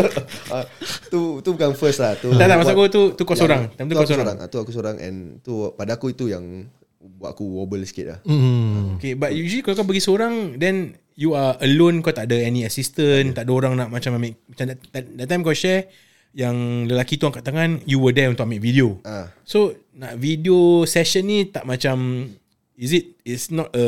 [0.55, 0.65] ah,
[1.11, 2.15] Tu tu bukan first lah.
[2.15, 3.63] Tu Tak tak maksud aku tu Tu kau yang- seorang.
[3.75, 4.37] Time tu kau aku seorang.
[4.39, 6.71] Ah, Tu aku seorang And tu pada aku itu yang
[7.03, 8.19] Buat aku wobble sikit lah.
[8.23, 8.95] Hmm.
[8.95, 12.63] Okay but usually kalau kau pergi seorang Then You are alone Kau tak ada any
[12.63, 15.91] assistant Tak ada orang nak macam ambil Macam that, that, that time kau share
[16.31, 16.55] Yang
[16.89, 19.03] lelaki tu angkat tangan You were there untuk ambil video.
[19.03, 19.35] Ah.
[19.43, 22.31] So nak video session ni Tak macam
[22.79, 23.85] Is it It's not a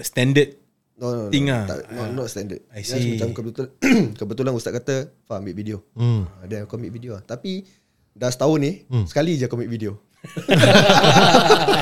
[0.00, 0.63] standard
[0.94, 1.66] No, no, no, Thing lah.
[1.66, 3.12] tak, not, not standard I Just see.
[3.12, 3.70] macam kebetulan
[4.20, 6.22] Kebetulan ustaz kata Fah ambil video Hmm.
[6.32, 7.66] ah, Then aku ambil video lah Tapi
[8.10, 9.92] Dah setahun ni Sekali je aku ambil video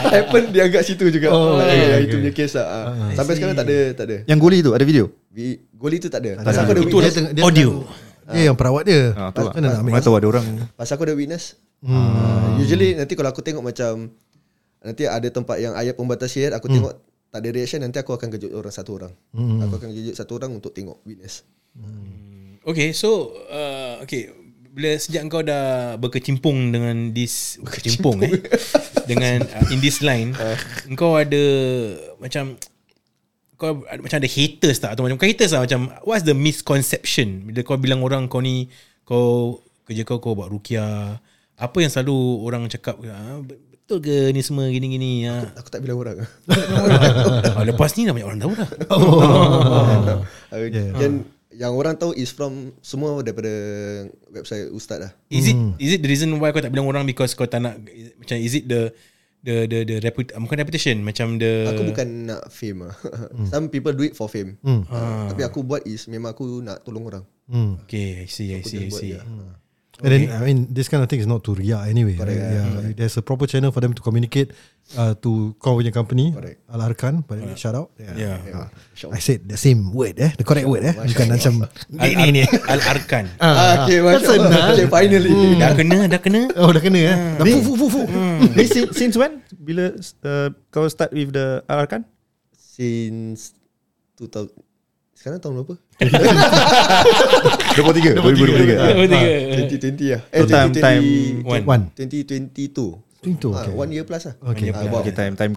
[0.08, 2.84] Happen dia agak situ juga oh, okay, Itu punya case lah ah.
[3.12, 5.04] Sampai sekarang tak ada Tak ada Yang goli tu ada video.
[5.28, 7.68] Vi- Goli tu tak ada Pasal aku ada Itu witness ada Dia audio
[8.24, 9.12] Dia yang perawat dia.
[9.12, 9.52] Ah tu lah.
[9.52, 9.92] Mana nak ambil?
[9.92, 10.46] Mana tahu ada orang.
[10.72, 11.44] Pasal aku ada witness
[11.82, 14.08] uh, Usually nanti kalau aku tengok macam
[14.80, 16.96] Nanti ada tempat yang ayat pembatas syiar Aku tengok
[17.32, 19.12] tak ada reaction Nanti aku akan kejut orang satu orang.
[19.64, 21.48] Aku akan kejut satu orang untuk tengok witness.
[22.62, 24.30] Okay so uh, Okay.
[24.72, 28.40] Bila sejak kau dah Berkecimpung dengan this Berkecimpung eh?
[29.10, 30.32] Dengan uh, In this line
[31.00, 31.44] Kau ada
[32.16, 32.56] Macam
[33.60, 34.96] Kau ada, macam ada haters tak?
[34.96, 37.52] Atau macam Bukan haters lah Macam What's the misconception?
[37.52, 38.72] Bila kau bilang orang kau ni
[39.04, 41.20] Kau Kerja kau kau buat rukia
[41.60, 43.44] Apa yang selalu Orang cakap ah,
[43.92, 45.52] Betul ke ni semua Gini-gini ah.
[45.60, 46.24] Aku tak bilang orang.
[47.60, 48.68] Ah, Lepas ni dah banyak orang tahu dah.
[50.48, 50.96] Uh, Yeah.
[50.96, 53.52] Dan yang orang tahu is from Semua daripada
[54.32, 57.04] website ustaz lah Is it is it the reason why kau tak bilang orang?
[57.04, 57.76] Because kau tak nak
[58.16, 58.96] macam is it the
[59.44, 62.96] the the the reput bukan reputation macam the Aku bukan nak fame lah
[63.52, 64.56] Some people do it for fame.
[64.64, 64.88] Hmm.
[64.88, 67.24] uh, Tapi aku buat is Memang aku nak tolong orang.
[67.44, 67.76] Hmm.
[67.84, 69.61] Okay, I see, I Aku see, I just buat see.
[70.02, 72.18] And then I mean this kind of thing is not to ria anyway.
[72.18, 72.34] Right?
[72.34, 74.50] Correct, Yeah, there's a proper channel for them to communicate
[74.98, 76.34] uh, to kau punya company.
[76.34, 76.58] Correct.
[76.66, 77.94] Al Arkan, but shout out.
[77.94, 78.42] Yeah.
[78.42, 78.66] Yeah.
[79.14, 81.52] I said the same word eh, the correct word eh, bukan macam
[82.02, 82.42] Al, ni ni.
[82.66, 83.30] Al Arkan.
[83.38, 84.50] Ah, okay, senang.
[84.50, 84.74] Allah.
[84.74, 86.40] Okay, finally Dah kena, dah kena.
[86.58, 87.16] Oh dah kena eh.
[87.38, 88.02] Dah Ni- fu fu fu fu.
[88.58, 89.38] Ni since, since when?
[89.54, 89.94] Bila
[90.26, 92.02] uh, kau start with the Arkan?
[92.58, 93.54] Since
[94.18, 94.50] 2000
[95.22, 95.74] Sekarang tahun berapa?
[97.74, 98.76] 23 2023.
[98.76, 98.92] Ah.
[98.94, 99.32] Betul ke?
[99.72, 101.04] 2020 lah So time- time
[101.42, 101.64] One.
[101.64, 101.84] One.
[101.92, 103.72] 2022 Itu Ah, okay.
[103.72, 104.68] One year plus lah Okay.
[104.68, 105.52] Ah, about- Okay, time time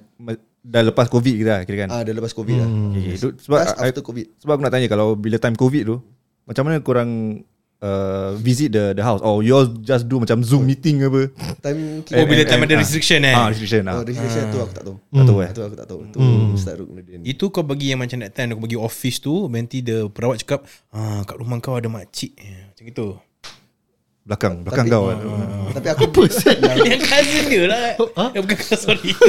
[0.61, 1.89] dah lepas covid kita kira kan.
[1.91, 3.17] Ah, dah lepas covid lah Okay, okay.
[3.19, 5.97] Tu- sebab Plus after covid sebab aku nak tanya kalau bila time covid tu
[6.43, 7.41] macam mana korang
[7.85, 11.21] uh, visit the the house or you all just do macam Zoom meeting ke apa?
[11.61, 12.81] Time Oh bila And- time and- ada ah.
[12.81, 14.01] restriction eh Ah, restriction Oh, ah.
[14.01, 14.95] registration tu aku tak tahu.
[15.05, 15.49] Tak tahu eh.
[15.51, 15.99] Tu aku tak tahu.
[16.09, 16.17] Tu
[16.51, 17.21] Ustaz Ruknuddin.
[17.21, 20.65] Itu kau bagi yang macam that time Kau bagi office tu Nanti the perawat cakap
[20.89, 23.07] ah, Kat rumah kau ada makcik eh, Macam itu
[24.25, 25.05] Belakang, belakang Tapi- kau.
[25.75, 27.95] Tapi aku yang, Yang cousin dia lah eh,
[28.35, 29.11] Bukan kau sorry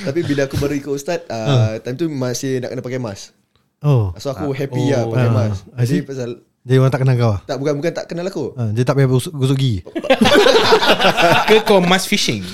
[0.00, 3.36] tapi bila aku baru ikut Ustaz, uh, time tu masih nak kena pakai mask.
[3.80, 4.12] Oh.
[4.16, 5.34] So aku happy lah pakai Ah.
[5.34, 5.60] mask.
[5.76, 6.28] Jadi pasal
[6.60, 7.40] Jadi orang tak kenal kau ah?
[7.48, 8.52] tak bukan bukan tak kenal aku.
[8.52, 9.80] Ah, Dia tak payah gosok, gosok gigi
[11.48, 12.44] Ke kau mass fishing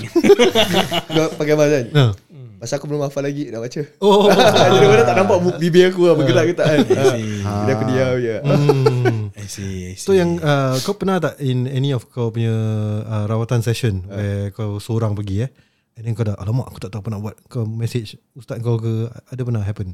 [1.15, 1.85] Kau pakai mask kan.
[1.91, 2.11] Ah.
[2.57, 3.81] Pasal aku belum hafal lagi nak baca.
[4.01, 4.31] Oh
[4.73, 6.79] Jadi orang tak nampak bibir aku lah bergerak ke tak kan.
[6.87, 8.35] Jadi aku diam je.
[8.41, 9.21] hmm.
[9.37, 10.01] I see, I see.
[10.01, 12.55] So yang uh, Kau pernah tak In any of kau punya
[13.03, 15.51] uh, Rawatan session Where kau seorang pergi eh
[15.99, 18.79] And then kau dah Alamak aku tak tahu apa nak buat Kau message Ustaz kau
[18.79, 19.93] ke Ada pernah happen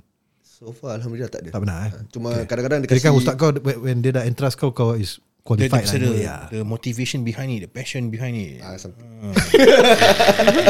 [0.63, 1.51] So far alhamdulillah tak ada.
[1.51, 3.51] Tak pernah eh Cuma kadang-kadang dia Kira kasi kan ustaz kau
[3.83, 6.35] When dia dah entrust kau Kau is the, qualified the, lah the, ya.
[6.47, 9.03] the motivation behind it The passion behind it ah, something.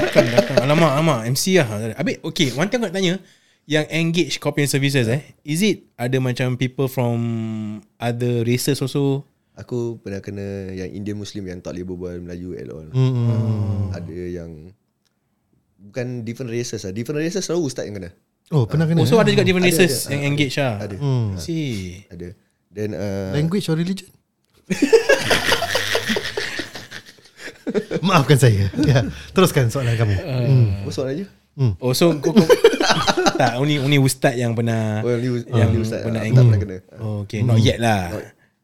[0.01, 0.65] Datang, datang.
[0.65, 3.21] Alamak, alamak MC lah Habis okay One thing aku nak tanya
[3.69, 7.21] Yang engage copy and services eh Is it Ada macam people from
[8.01, 12.73] Other races also Aku pernah kena yang Indian Muslim yang tak boleh berbual Melayu at
[12.73, 12.89] all.
[12.89, 13.93] Hmm.
[13.93, 14.73] Ada yang
[15.77, 16.89] bukan different races lah.
[16.89, 18.17] Different races selalu ustaz yang kena.
[18.49, 19.21] Oh pernah kena Also eh?
[19.21, 20.11] ada juga different Ada, races ada.
[20.11, 20.95] Yang Ah, engage lah Ada.
[20.97, 21.27] Hmm.
[21.37, 22.27] See Ada.
[22.69, 24.09] Then uh, Language or religion
[28.03, 28.99] Maafkan saya ya.
[29.31, 30.65] Teruskan soalan kamu hmm.
[30.83, 31.25] apa soalan je?
[31.79, 32.43] Oh so kau, kau
[33.41, 36.05] Tak only, only ustaz yang pernah Oh, yang ni, yang yang ustaz.
[36.05, 36.37] pernah Pernah engage.
[36.37, 36.77] tak pernah kena.
[37.01, 38.01] Oh, okay, not yet lah.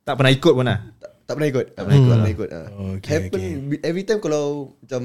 [0.04, 0.80] Tak pernah ikut pun lah.
[1.00, 1.66] Tak, tak pernah ikut.
[1.74, 2.06] Tak pernah ikut.
[2.06, 2.50] Tak pernah ikut.
[2.52, 2.68] ah.
[2.78, 3.42] Oh, okay, Happen
[3.82, 4.44] every time kalau
[4.78, 5.02] macam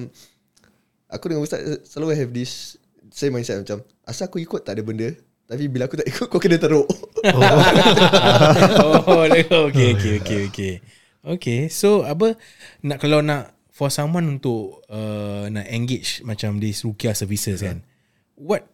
[1.09, 2.77] aku dengan ustaz selalu have this
[3.15, 6.41] same mindset macam asal aku ikut tak ada benda tapi bila aku tak ikut kau
[6.41, 6.89] kena teruk.
[7.29, 9.23] oh,
[9.69, 10.75] okay, okay, okay, okay.
[11.25, 12.37] Okay, so apa
[12.81, 17.81] nak kalau nak for someone untuk uh, nak engage macam this Rukia services kan,
[18.37, 18.65] what?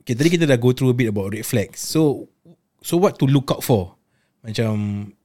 [0.00, 1.80] Okay, tadi kita dah go through a bit about red flags.
[1.80, 2.28] So,
[2.80, 3.96] so what to look out for?
[4.40, 4.72] Macam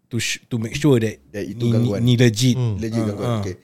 [0.07, 1.99] to sh- to make sure that, That itu ni, gangguan.
[2.03, 2.55] ni, legit.
[2.55, 3.27] Legit Ah, gangguan.
[3.29, 3.39] ah.
[3.39, 3.55] Okay.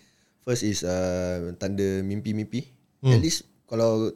[0.44, 2.64] First is uh, tanda mimpi-mimpi.
[3.04, 3.12] Hmm.
[3.12, 4.12] At least kalau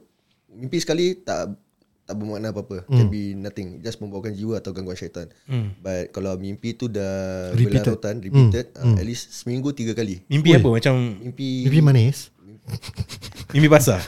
[0.53, 1.57] mimpi sekali tak
[2.03, 2.83] tak bermakna apa-apa.
[2.85, 3.79] Can be nothing.
[3.79, 5.31] Just membawakan jiwa atau gangguan syaitan.
[5.43, 5.71] Hmm.
[5.77, 7.07] But kalau mimpi tu dah
[7.49, 7.79] Repeated.
[7.79, 10.19] berlarutan, repeated, uh, at least seminggu tiga kali.
[10.25, 10.67] Mimpi apa?
[10.69, 12.27] Macam Mimpi Mimpi manis
[13.53, 13.99] mimpi basah.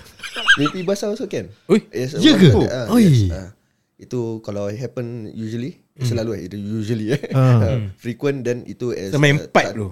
[0.56, 1.52] mimpi basah also can.
[1.66, 2.52] Ui, Yes, ya ke?
[2.52, 3.04] Uh, Oi.
[3.04, 3.50] yes, uh,
[3.98, 6.04] itu kalau happen usually, Hmm.
[6.06, 7.20] selalu eh, itu usually eh.
[7.32, 9.88] Uh, frequent then itu as Sama uh, pipe tak- tu.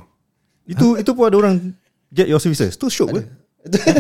[0.65, 1.55] Itu itu pun ada orang
[2.09, 2.75] get your services.
[2.75, 3.21] Tu syok ke?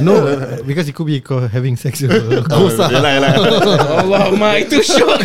[0.03, 2.91] No uh, Because it could be Kau having sex with a ghost lah
[4.03, 5.23] Allah mak itu syok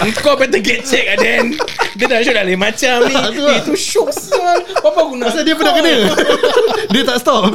[0.00, 1.58] Engkau better get check Aden
[1.98, 3.14] Dia dah syok dah lain macam ni
[3.50, 5.94] eh, Itu syok sial Apa guna Pasal dia pernah kena
[6.94, 7.50] Dia tak stop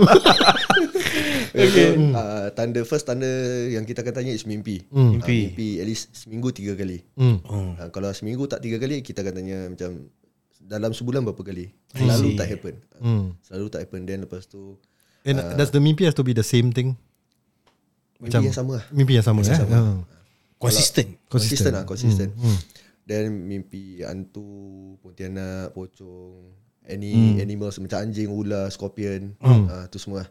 [1.55, 1.95] Okay.
[1.95, 3.27] Uh, tanda first tanda
[3.71, 4.83] yang kita akan tanya is mimpi.
[4.91, 5.23] Hmm.
[5.23, 6.99] Uh, mimpi at least seminggu tiga kali.
[7.15, 7.37] hmm.
[7.47, 7.79] oh.
[7.79, 10.11] Uh, kalau seminggu tak tiga kali kita akan tanya macam
[10.59, 11.71] dalam sebulan berapa kali.
[11.95, 12.75] Selalu tak happen.
[12.99, 13.25] Uh, Hmm.
[13.39, 14.75] Selalu tak happen then lepas tu
[15.25, 16.95] And does the mimpi has to be the same thing
[18.21, 18.85] mimpi yang sama lah.
[18.93, 19.57] Mimpi yang sama, eh?
[19.57, 19.75] sama.
[19.75, 19.97] Ah.
[20.55, 22.31] Consistent Consistent lah, consistent.
[22.37, 22.57] Hmm.
[23.05, 26.49] Then mimpi hantu, pontianak, pocong,
[26.89, 30.25] any animals macam anjing, ular, scorpion, uh, tu semua.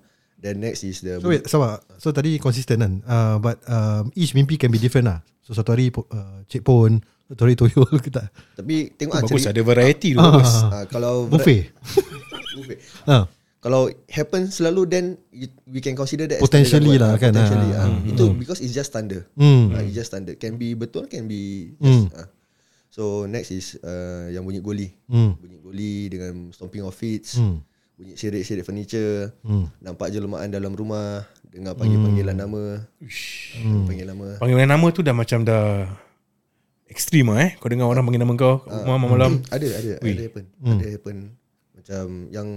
[0.45, 4.37] Then next is the So wait sabar So tadi consistent kan uh, But um, Each
[4.37, 7.01] mimpi can be different lah So satu hari uh, Cik pon
[7.33, 11.33] Satu hari tuyul kita tapi tengok ah, Bagus ceri- ada variety tu Bagus ah, kalau
[11.33, 11.73] Buffet
[12.61, 12.79] buffet.
[13.09, 13.25] ah.
[13.65, 17.89] Kalau happen selalu then you, we can consider that Potentially lah kan, Potentially ah, ah.
[17.89, 19.25] hmm, Itu because it's just standard.
[19.41, 19.73] Hmm.
[19.73, 20.37] Ah, it's just standard.
[20.37, 22.05] Can be betul, can be Hmm.
[22.13, 22.13] yes.
[22.13, 22.29] ah.
[22.93, 24.93] So next is uh, yang bunyi goli.
[25.09, 25.41] Hmm.
[25.41, 27.25] Bunyi goli dengan stomping of feet.
[27.41, 27.65] Hmm.
[27.97, 29.33] Bunyi serik-serik furniture.
[29.41, 29.73] Hmm.
[29.81, 31.25] Nampak jelmaan dalam rumah.
[31.49, 32.85] Dengar panggil-panggilan nama.
[33.01, 33.89] Hmm.
[33.89, 34.29] Panggil nama.
[34.45, 35.89] Panggilan nama tu dah macam dah
[36.85, 40.13] Ekstrim lah eh Kau dengar orang panggil nama kau Malam-malam Ada, ada, Ui.
[40.15, 40.45] ada happen.
[40.61, 40.77] Hmm.
[40.77, 41.17] Ada happen.
[41.75, 42.49] Macam yang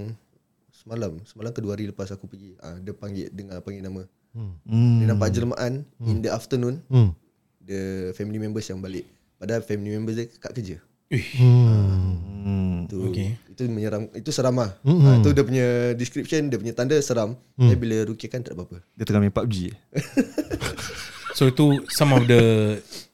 [0.88, 4.08] semalam, semalam ke dua hari lepas aku pergi, ah dia panggil dengar panggil nama.
[4.32, 5.04] Hmm.
[5.04, 7.12] Dia nampak jelmaan in the afternoon Hmm.
[7.60, 9.04] the family members yang balik.
[9.36, 10.78] Padahal family members dia kat kerja.
[11.12, 12.88] Hmm.
[12.88, 13.36] Itu Okay.
[13.52, 14.72] itu menyeram itu seram lah.
[14.84, 15.04] Mm-mm.
[15.04, 17.36] Ha, itu dia punya description, dia punya tanda seram.
[17.54, 18.80] Tapi bila Rukia kan tak ada apa-apa.
[18.96, 19.76] Dia tengah main PUBG.
[21.38, 22.42] So itu Some of the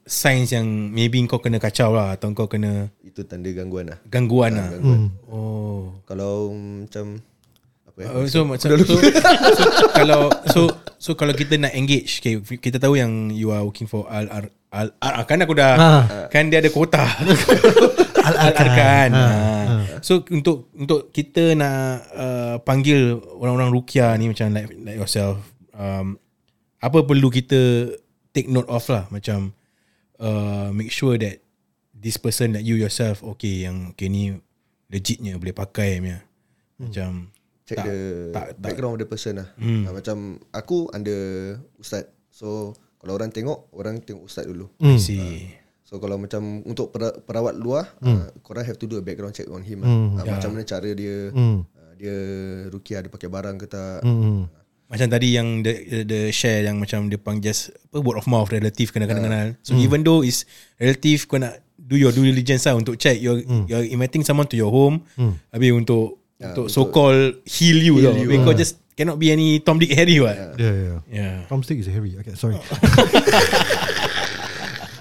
[0.08, 4.00] Signs yang Maybe kau kena kacau lah Atau kau kena Itu tanda gangguan lah.
[4.08, 5.12] Gangguan lah Gangguan.
[5.28, 7.20] Oh Kalau macam
[7.94, 8.10] apa?
[8.10, 8.98] Uh, so macam so,
[9.58, 10.62] so, kalau so
[10.98, 14.46] so kalau kita nak engage okay, kita tahu yang you are working for al, al
[14.74, 16.04] Al, al, kan aku dah Ah.
[16.34, 17.06] kan dia ada kuota.
[18.34, 19.10] Al-Arkan.
[19.14, 19.26] Ha.
[20.02, 25.38] So untuk untuk kita nak uh, panggil orang-orang rukia ni macam like like yourself
[25.78, 26.18] um,
[26.82, 27.94] apa perlu kita
[28.34, 29.54] take note of lah macam
[30.18, 31.38] uh, make sure that
[31.94, 34.34] this person that you yourself okay yang okay ni
[34.90, 36.20] legitnya boleh pakai punya.
[36.82, 37.30] Macam
[37.64, 37.98] Check tak- the
[38.30, 39.48] tak- tak- background of the person lah.
[39.56, 39.88] Hmm.
[39.90, 40.18] macam
[40.52, 41.20] aku under
[41.76, 42.06] ustaz.
[42.28, 44.68] So kalau orang tengok, orang tengok ustaz dulu.
[44.78, 45.48] I see.
[45.84, 49.48] So kalau macam untuk pera- perawat luar, uh, korang have to do a background check
[49.48, 49.92] on him lah.
[50.20, 51.64] Uh, Macam mana cara dia Hmm.
[51.64, 52.16] uh, dia
[52.68, 54.02] rukiah dia pakai barang ke tak.
[54.02, 54.50] Hmm.
[54.84, 55.74] Macam tadi yang the,
[56.04, 59.48] the share yang macam dia pang just apa word of mouth relative kena kena kenal.
[59.62, 60.44] So even though is
[60.76, 64.56] relative kau nak do your due diligence lah untuk check you're, you're inviting someone to
[64.56, 65.02] your home.
[65.50, 68.20] Habis untuk untuk so called heal you Heal tau.
[68.20, 70.34] you, Habis kau just cannot be any Tom Dick Harry what.
[70.58, 71.00] Yeah, yeah.
[71.10, 71.36] Yeah.
[71.50, 72.14] Tom Stick is heavy.
[72.20, 72.58] Okay, sorry.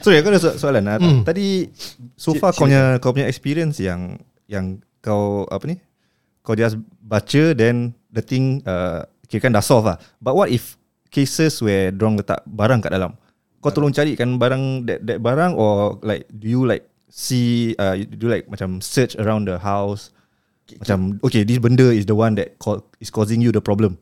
[0.02, 0.98] Sorry aku ada so- soalan lah.
[1.22, 1.70] Tadi
[2.18, 4.18] so far kau punya kau punya experience yang
[4.50, 5.78] yang kau apa ni?
[6.42, 10.02] Kau just baca then the thing uh, kira kan dah solve lah.
[10.18, 10.74] But what if
[11.14, 13.14] cases where dorang letak barang kat dalam?
[13.62, 18.02] Kau tolong carikan barang that that barang or like do you like see uh, you
[18.02, 20.10] do like macam search around the house
[20.80, 24.01] macam okay this benda is the one that co- is causing you the problem.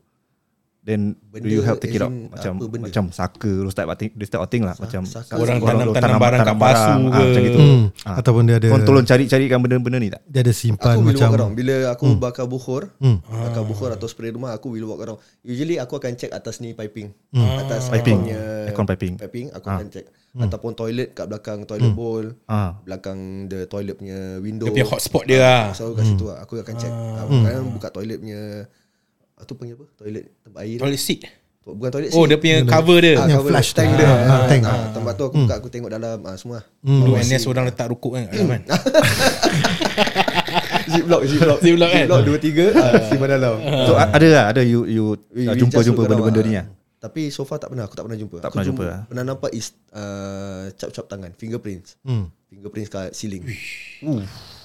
[0.81, 2.89] Then do you Benda help take it out in macam benda?
[2.89, 5.37] macam saka those type of thing, this type of thing lah macam saka.
[5.37, 7.13] Orang Orang tanam, tanam- tanam barang kat pasu barang, ke.
[7.13, 7.59] ah, macam gitu.
[7.61, 7.81] Hmm.
[8.01, 8.15] Ah.
[8.17, 10.25] Ataupun dia ada Kau tolong cari-carikan benda-benda ni tak?
[10.25, 12.17] dia ada simpan Aku macam around Bila aku hmm.
[12.17, 13.17] bakar bukhur hmm.
[13.29, 16.73] Bakar bukhur atau spray rumah Aku will walk around Usually aku akan check atas ni
[16.73, 17.61] piping hmm.
[17.61, 18.33] Atas Piping.
[18.65, 19.13] Aircon piping.
[19.21, 22.73] Piping aku akan check Ataupun toilet kat belakang toilet bowl Ah.
[22.81, 25.61] Belakang the toilet punya window Dia punya hotspot dia lah.
[25.77, 27.29] Selalu kat situ lah Aku akan check ah.
[27.29, 28.65] Kadang buka toilet punya
[29.41, 29.85] Itu panggil apa?
[29.95, 31.19] Toilet tempat air Toilet seat.
[31.61, 32.27] Bukan toilet Oh seat.
[32.27, 33.13] dia punya cover dia.
[33.13, 33.97] Ah, Yang cover flash tank tu.
[33.97, 34.05] dia.
[34.05, 34.61] Ah, ah, Ah, tank.
[34.63, 36.59] ah, tempat tu aku buka aku tengok dalam ah, semua.
[36.79, 38.61] Dulu NS orang letak rukuk kan kat dalam kan.
[40.83, 41.59] Ziplock, ziplock.
[41.61, 42.03] Ziplock kan?
[42.03, 43.55] Ziplock dua tiga ah, simpan dalam.
[43.85, 46.45] So ada lah, ada you you uh, jumpa jumpa around, benda-benda ah.
[46.45, 46.65] ni lah.
[46.99, 49.01] Tapi so far tak pernah Aku tak pernah jumpa Tak aku pernah jumpa, ah.
[49.09, 52.29] Pernah nampak is uh, Cap-cap tangan Fingerprints Hmm.
[52.45, 53.41] Fingerprints kat ceiling
[54.05, 54.21] Uh.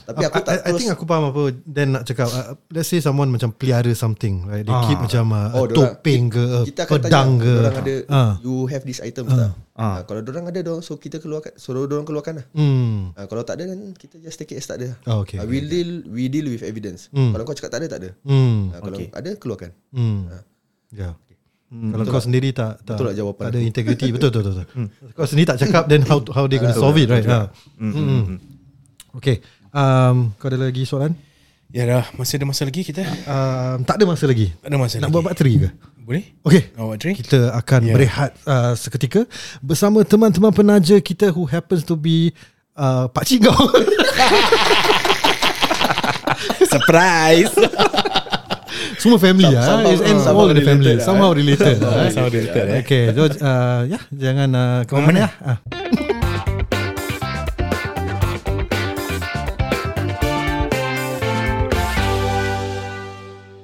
[0.06, 2.98] Tapi aku I, tak I think aku faham apa Dan nak cakap uh, Let's say
[2.98, 4.62] someone macam pelihara something right?
[4.62, 4.86] They Ah.
[4.86, 8.32] keep macam uh, Oh, topeng ke uh, Kita akan Pedang tanya ke Orang ada Ah.
[8.38, 9.52] You have this item tak Ah.
[9.76, 13.10] Ah, Kalau orang ada dong, So kita keluarkan Suruh orang keluarkan lah Hmm.
[13.12, 15.44] Ah, Kalau tak ada kan Kita just take it as tak ada Oh, okay, Ah,
[15.44, 17.30] We deal We deal with evidence Hmm.
[17.30, 18.70] Kalau kau cakap tak ada tak ada Hmm.
[18.70, 19.10] Ah, Kalau Okay.
[19.10, 20.30] ada keluarkan Hmm.
[20.88, 21.18] Ya.
[21.66, 23.66] Kalau kau sendiri tak tak, Betul tak jawapan tak ada aku?
[23.66, 24.54] integrity betul betul betul.
[24.62, 24.86] betul.
[25.18, 27.26] Kau sendiri tak cakap then how how they going to solve it right?
[27.26, 27.50] Ha.
[27.76, 28.38] Hmm.
[29.12, 29.42] Okay.
[29.76, 31.12] Um, kau ada lagi soalan?
[31.68, 33.04] Ya dah, masih ada masa lagi kita?
[33.28, 34.48] Um, tak ada masa lagi.
[34.56, 35.12] Tak ada masa Nak lagi.
[35.12, 35.68] buat bakteri ke?
[36.00, 36.24] Boleh?
[36.40, 36.62] Okay.
[36.72, 37.16] Awak drink?
[37.20, 37.92] Kita akan Ya.
[37.92, 39.26] berehat uh, seketika
[39.58, 42.30] bersama teman-teman penaja kita who happens to be
[42.72, 43.52] uh, Pak Cik kau.
[46.66, 47.52] Surprise!
[49.02, 49.60] Semua family lah.
[49.62, 50.94] somehow- It's and somehow all the family.
[50.94, 51.76] related lah, Somehow related.
[51.78, 51.92] lah.
[52.14, 52.80] Somehow related, eh.
[52.80, 53.02] Okay.
[53.10, 55.30] So, uh, ya, jangan uh, ke mana ya.
[55.42, 55.58] Ah.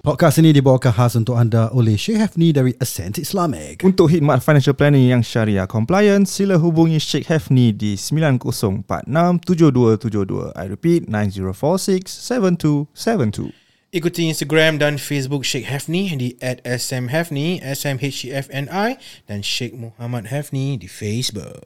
[0.02, 3.86] Podcast ini dibawakan khas untuk anda oleh Syekh Hafni dari Ascent Islamic.
[3.86, 10.58] Untuk khidmat financial planning yang syariah compliant, sila hubungi Sheikh Hefni di 90467272.
[10.58, 13.54] I repeat 90467272.
[13.94, 18.98] Ikuti Instagram dan Facebook Sheikh Hafni di at SM Hafni, S-M-H-E-F-N-I
[19.30, 21.62] dan Sheikh Muhammad Hafni di Facebook.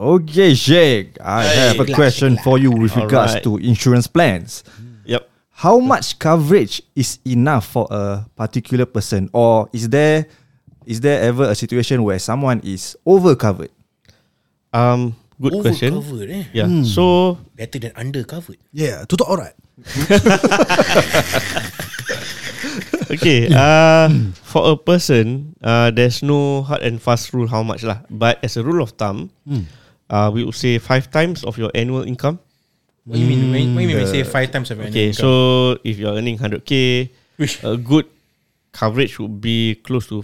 [0.00, 1.20] Okay, Sheikh.
[1.20, 3.44] I have a question for you with regards Alright.
[3.44, 4.64] to insurance plans.
[5.04, 5.28] Yep.
[5.60, 10.24] How much coverage is enough for a particular person, or is there
[10.88, 13.68] is there ever a situation where someone is over covered?
[14.72, 15.92] Um, good question.
[15.92, 16.44] Overcovered eh?
[16.56, 16.64] Yeah.
[16.88, 18.56] So Better than undercovered.
[18.72, 19.52] Yeah, tutup aurat.
[23.12, 23.52] okay.
[23.52, 28.00] Uh, for a person, uh, there's no hard and fast rule how much lah.
[28.08, 29.28] But as a rule of thumb,
[30.10, 32.38] uh, we would say five times of your annual income.
[33.06, 33.48] What do you mean?
[33.50, 35.78] What do you mean when you say five times of your Okay, annual income?
[35.78, 37.08] so if you're earning 100k,
[37.38, 38.06] Which- a good
[38.70, 40.22] coverage would be close to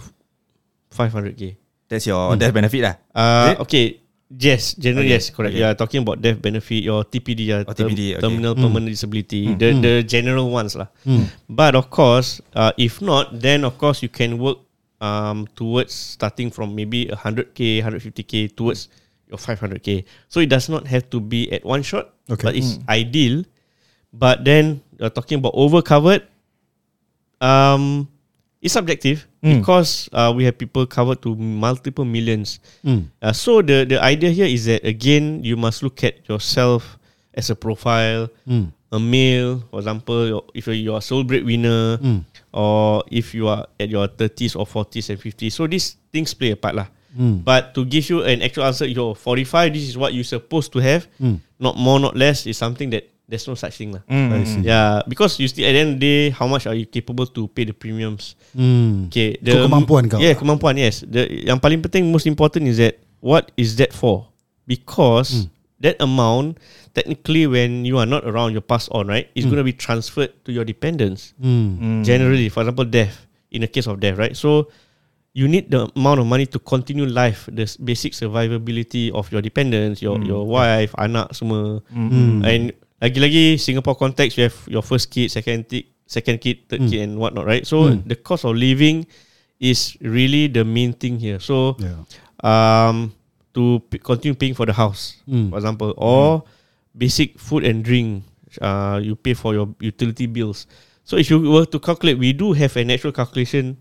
[0.93, 1.55] 500k.
[1.89, 2.95] That's your death benefit lah.
[3.15, 4.03] Uh, okay.
[4.27, 5.55] Yes, generally Okay, yes, correct.
[5.55, 5.63] okay.
[5.63, 8.21] You are talking about death benefit, your TPD, uh, Oh, term- TPD, okay.
[8.27, 10.91] terminal permanent disability, the the general ones lah.
[11.47, 14.59] But of course, uh, if not, then of course you can work
[14.99, 18.91] um towards starting from maybe 100k, 150k towards
[19.29, 20.03] your 500k.
[20.27, 22.43] So it does not have to be at one shot, Okay.
[22.43, 23.43] but it's ideal.
[24.13, 26.23] But then you're talking about over covered.
[27.41, 28.07] Um,
[28.61, 32.59] it's subjective because uh, we have people covered to multiple millions.
[32.83, 33.07] Mm.
[33.21, 36.97] Uh, so the the idea here is that again you must look at yourself
[37.37, 38.73] as a profile, Mm.
[38.91, 42.25] a male, for example, if you're, you're a sole breadwinner, Mm.
[42.51, 45.53] or if you are at your 30s or 40s and 50s.
[45.53, 46.89] So these things play a part lah.
[47.15, 47.43] Mm.
[47.43, 50.79] But to give you an actual answer, you're 45, this is what you're supposed to
[50.79, 51.07] have.
[51.21, 51.39] Mm.
[51.59, 54.03] Not more, not less, is something that there's no such thing lah.
[54.47, 54.63] See.
[54.63, 57.27] Yeah, because you still at the end of the day, how much are you capable
[57.27, 58.35] to pay the premiums?
[58.55, 59.11] Mm.
[59.11, 60.19] Okay, Itu kemampuan kau.
[60.19, 60.79] Yeah, kemampuan.
[60.79, 61.03] Yes.
[61.03, 64.31] The yang paling penting, most important is that what is that for?
[64.67, 65.51] Because Hmm.
[65.83, 66.57] that amount,
[66.95, 69.27] technically, when you are not around, you pass on, right?
[69.35, 69.51] It's Hmm.
[69.55, 71.33] going to be transferred to your dependents.
[71.39, 72.03] Mm.
[72.03, 73.25] Generally, for example, death.
[73.47, 74.35] In the case of death, right?
[74.35, 74.67] So
[75.37, 80.01] you need the amount of money to continue life, the basic survivability of your dependents,
[80.01, 81.85] your your wife, anak semua.
[81.93, 82.41] Mm.
[82.41, 82.63] And
[82.97, 86.89] lagi-lagi Singapore context, you have your first kid, second kid, second kid, third Mm.
[86.89, 87.61] kid, and whatnot, right?
[87.69, 88.09] So Mm.
[88.09, 89.05] the cost of living
[89.61, 91.37] is really the main thing here.
[91.37, 92.01] So Yeah.
[92.41, 93.13] um,
[93.53, 95.53] to p- continue paying for the house, Mm.
[95.53, 96.49] for example, or
[96.97, 98.25] basic food and drink,
[98.57, 100.65] uh, you pay for your utility bills.
[101.05, 103.77] So if you were to calculate, we do have an actual calculation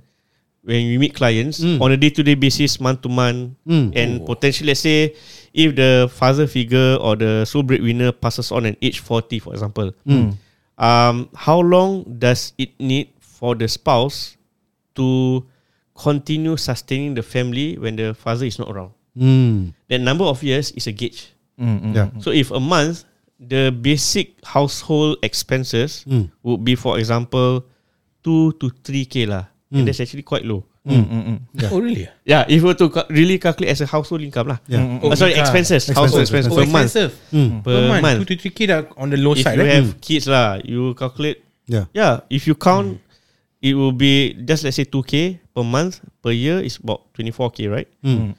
[0.67, 1.79] when we meet clients Mm.
[1.81, 3.95] on a day-to-day basis, month to month, Mm.
[3.95, 5.15] and potentially, let's say,
[5.55, 9.95] if the father figure or the sole breadwinner passes on at age 40, for example,
[10.03, 10.35] Mm.
[10.77, 14.35] um, how long does it need for the spouse
[14.99, 15.47] to
[15.95, 18.91] continue sustaining the family when the father is not around?
[19.17, 19.73] Mm.
[19.89, 21.31] That number of years is a gauge.
[21.57, 22.11] Yeah.
[22.21, 23.05] So if a month,
[23.41, 26.29] the basic household expenses Mm.
[26.43, 27.65] would be, for example,
[28.21, 29.79] two to three k lah, Mm.
[29.83, 30.63] and that's actually quite low.
[30.87, 31.71] Yeah.
[31.75, 32.07] Oh really?
[32.23, 34.59] Yeah, if you were to really calculate as a household income lah.
[34.71, 35.03] Yeah.
[35.03, 35.43] Uh, sorry, income.
[35.43, 36.95] expenses, Expenses, household expenses Oh, per month.
[37.35, 37.51] Mm.
[37.67, 38.19] Per, Per month, month.
[38.23, 39.59] two to three k dah on the low If side.
[39.59, 39.75] you eh?
[39.83, 41.43] have kids lah, you calculate.
[41.67, 41.91] Yeah.
[41.91, 43.03] Yeah, if you count,
[43.59, 47.35] it will be just let's say two k per month per year is about twenty
[47.35, 47.91] four k, right?
[48.07, 48.39] Mm.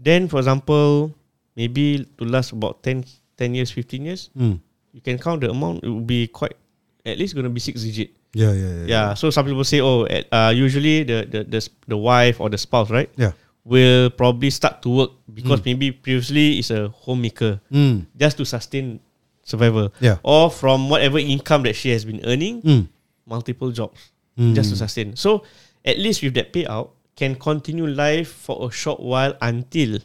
[0.00, 1.12] Then, for example,
[1.52, 3.04] maybe to last about 10,
[3.36, 4.56] 10 years, 15 years, Mm.
[4.96, 6.56] you can count the amount, it will be quite,
[7.04, 8.10] at least going to be six digit.
[8.34, 8.86] Yeah, yeah, yeah.
[8.88, 9.08] Yeah.
[9.14, 12.88] So some people say, oh, uh, usually the, the, the, the wife or the spouse,
[12.90, 13.32] right, Yeah.
[13.64, 18.06] will probably start to work because maybe previously is a homemaker Mm.
[18.16, 19.00] just to sustain
[19.44, 19.92] survival.
[20.00, 20.16] Yeah.
[20.24, 22.88] Or from whatever income that she has been earning, Mm.
[23.26, 24.00] multiple jobs
[24.38, 24.54] Mm.
[24.56, 25.14] just to sustain.
[25.14, 25.44] So
[25.84, 30.00] at least with that payout, can continue life for a short while until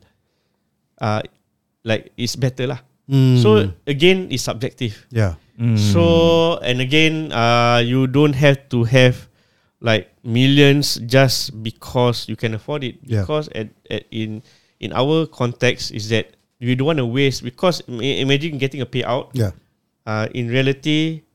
[1.00, 1.22] uh
[1.88, 2.84] like it's better lah.
[3.08, 3.40] Mm.
[3.42, 5.08] So again, it's subjective.
[5.10, 5.40] yeah.
[5.58, 9.28] So and again, uh, you don't have to have
[9.82, 13.02] like millions just because you can afford it.
[13.02, 13.22] Yeah.
[13.22, 14.46] Because at, at in
[14.80, 19.34] in our context is that you don't want to waste because imagine getting a payout.
[19.34, 19.52] Yeah.
[20.06, 21.26] Uh, in reality,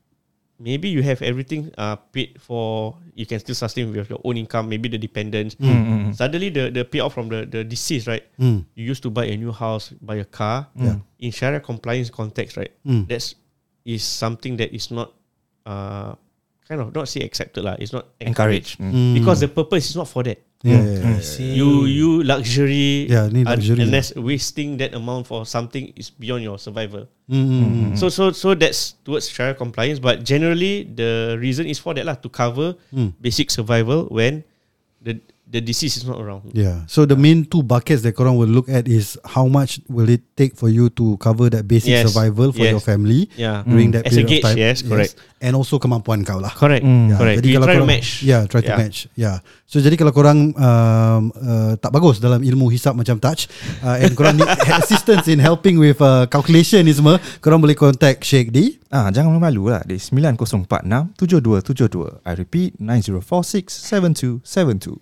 [0.59, 2.97] maybe you have everything uh, paid for.
[3.13, 4.67] You can still sustain with your own income.
[4.71, 5.53] Maybe the dependents.
[6.17, 8.23] Suddenly, the the payout from the the deceased, right?
[8.39, 8.65] Mm.
[8.73, 10.71] You used to buy a new house, buy a car.
[10.73, 11.03] Yeah.
[11.19, 12.71] In Sharia compliance context, right?
[12.87, 13.05] Mm.
[13.05, 13.35] That's
[13.85, 15.11] is something that is not
[15.65, 16.15] uh
[16.67, 17.75] kind of not say accepted lah.
[17.79, 18.79] It's not Encouraged.
[18.79, 19.13] Mm.
[19.19, 20.39] because the purpose is not for that.
[20.63, 21.59] yeah, yeah, yeah, see.
[21.59, 23.83] You you luxury Yeah, need luxury.
[23.83, 27.11] unless wasting that amount for something is beyond your survival.
[27.27, 27.91] Mm, mm, mm.
[27.99, 29.99] So so so that's towards Sharia compliance.
[29.99, 33.11] But generally the reason is for that lah to cover Mm.
[33.19, 34.47] basic survival when
[35.03, 35.19] the
[35.53, 36.49] the disease is not around.
[36.51, 36.81] Yeah.
[36.89, 40.25] So the main two buckets that korang will look at is how much will it
[40.33, 42.09] take for you to cover that basic Yes.
[42.09, 42.73] survival for Yes.
[42.73, 43.61] your family Yeah.
[43.63, 44.57] during that As a period gauge, of time.
[44.57, 45.13] yes, correct.
[45.37, 46.49] And also kemampuan kau lah.
[46.49, 46.81] Correct.
[46.81, 47.37] Yeah, Correct.
[47.37, 48.09] Jadi We kalau try to korang, match.
[48.25, 48.81] Yeah, try to Yeah.
[48.81, 48.97] match.
[49.13, 49.37] Yeah.
[49.69, 53.45] So jadi kalau korang um, uh, tak bagus dalam ilmu hisap macam touch
[53.85, 54.49] uh, and korang need
[54.81, 59.33] assistance in helping with uh, calculation ni semua, korang boleh contact Sheikh di Ah, jangan
[59.41, 60.69] malu lah di 9046
[61.17, 62.21] 7272.
[62.25, 65.01] I repeat 9046 7272.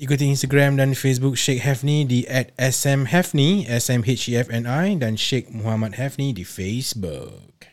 [0.00, 6.40] Ikuti Instagram dan Facebook Sheikh Hefni di at smhefni, S-M-H-E-F-N-I dan Sheikh Muhammad Hefni di
[6.40, 7.68] Facebook.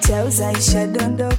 [0.00, 1.31] Chauza isha dondoka, kipande rusha kichupa.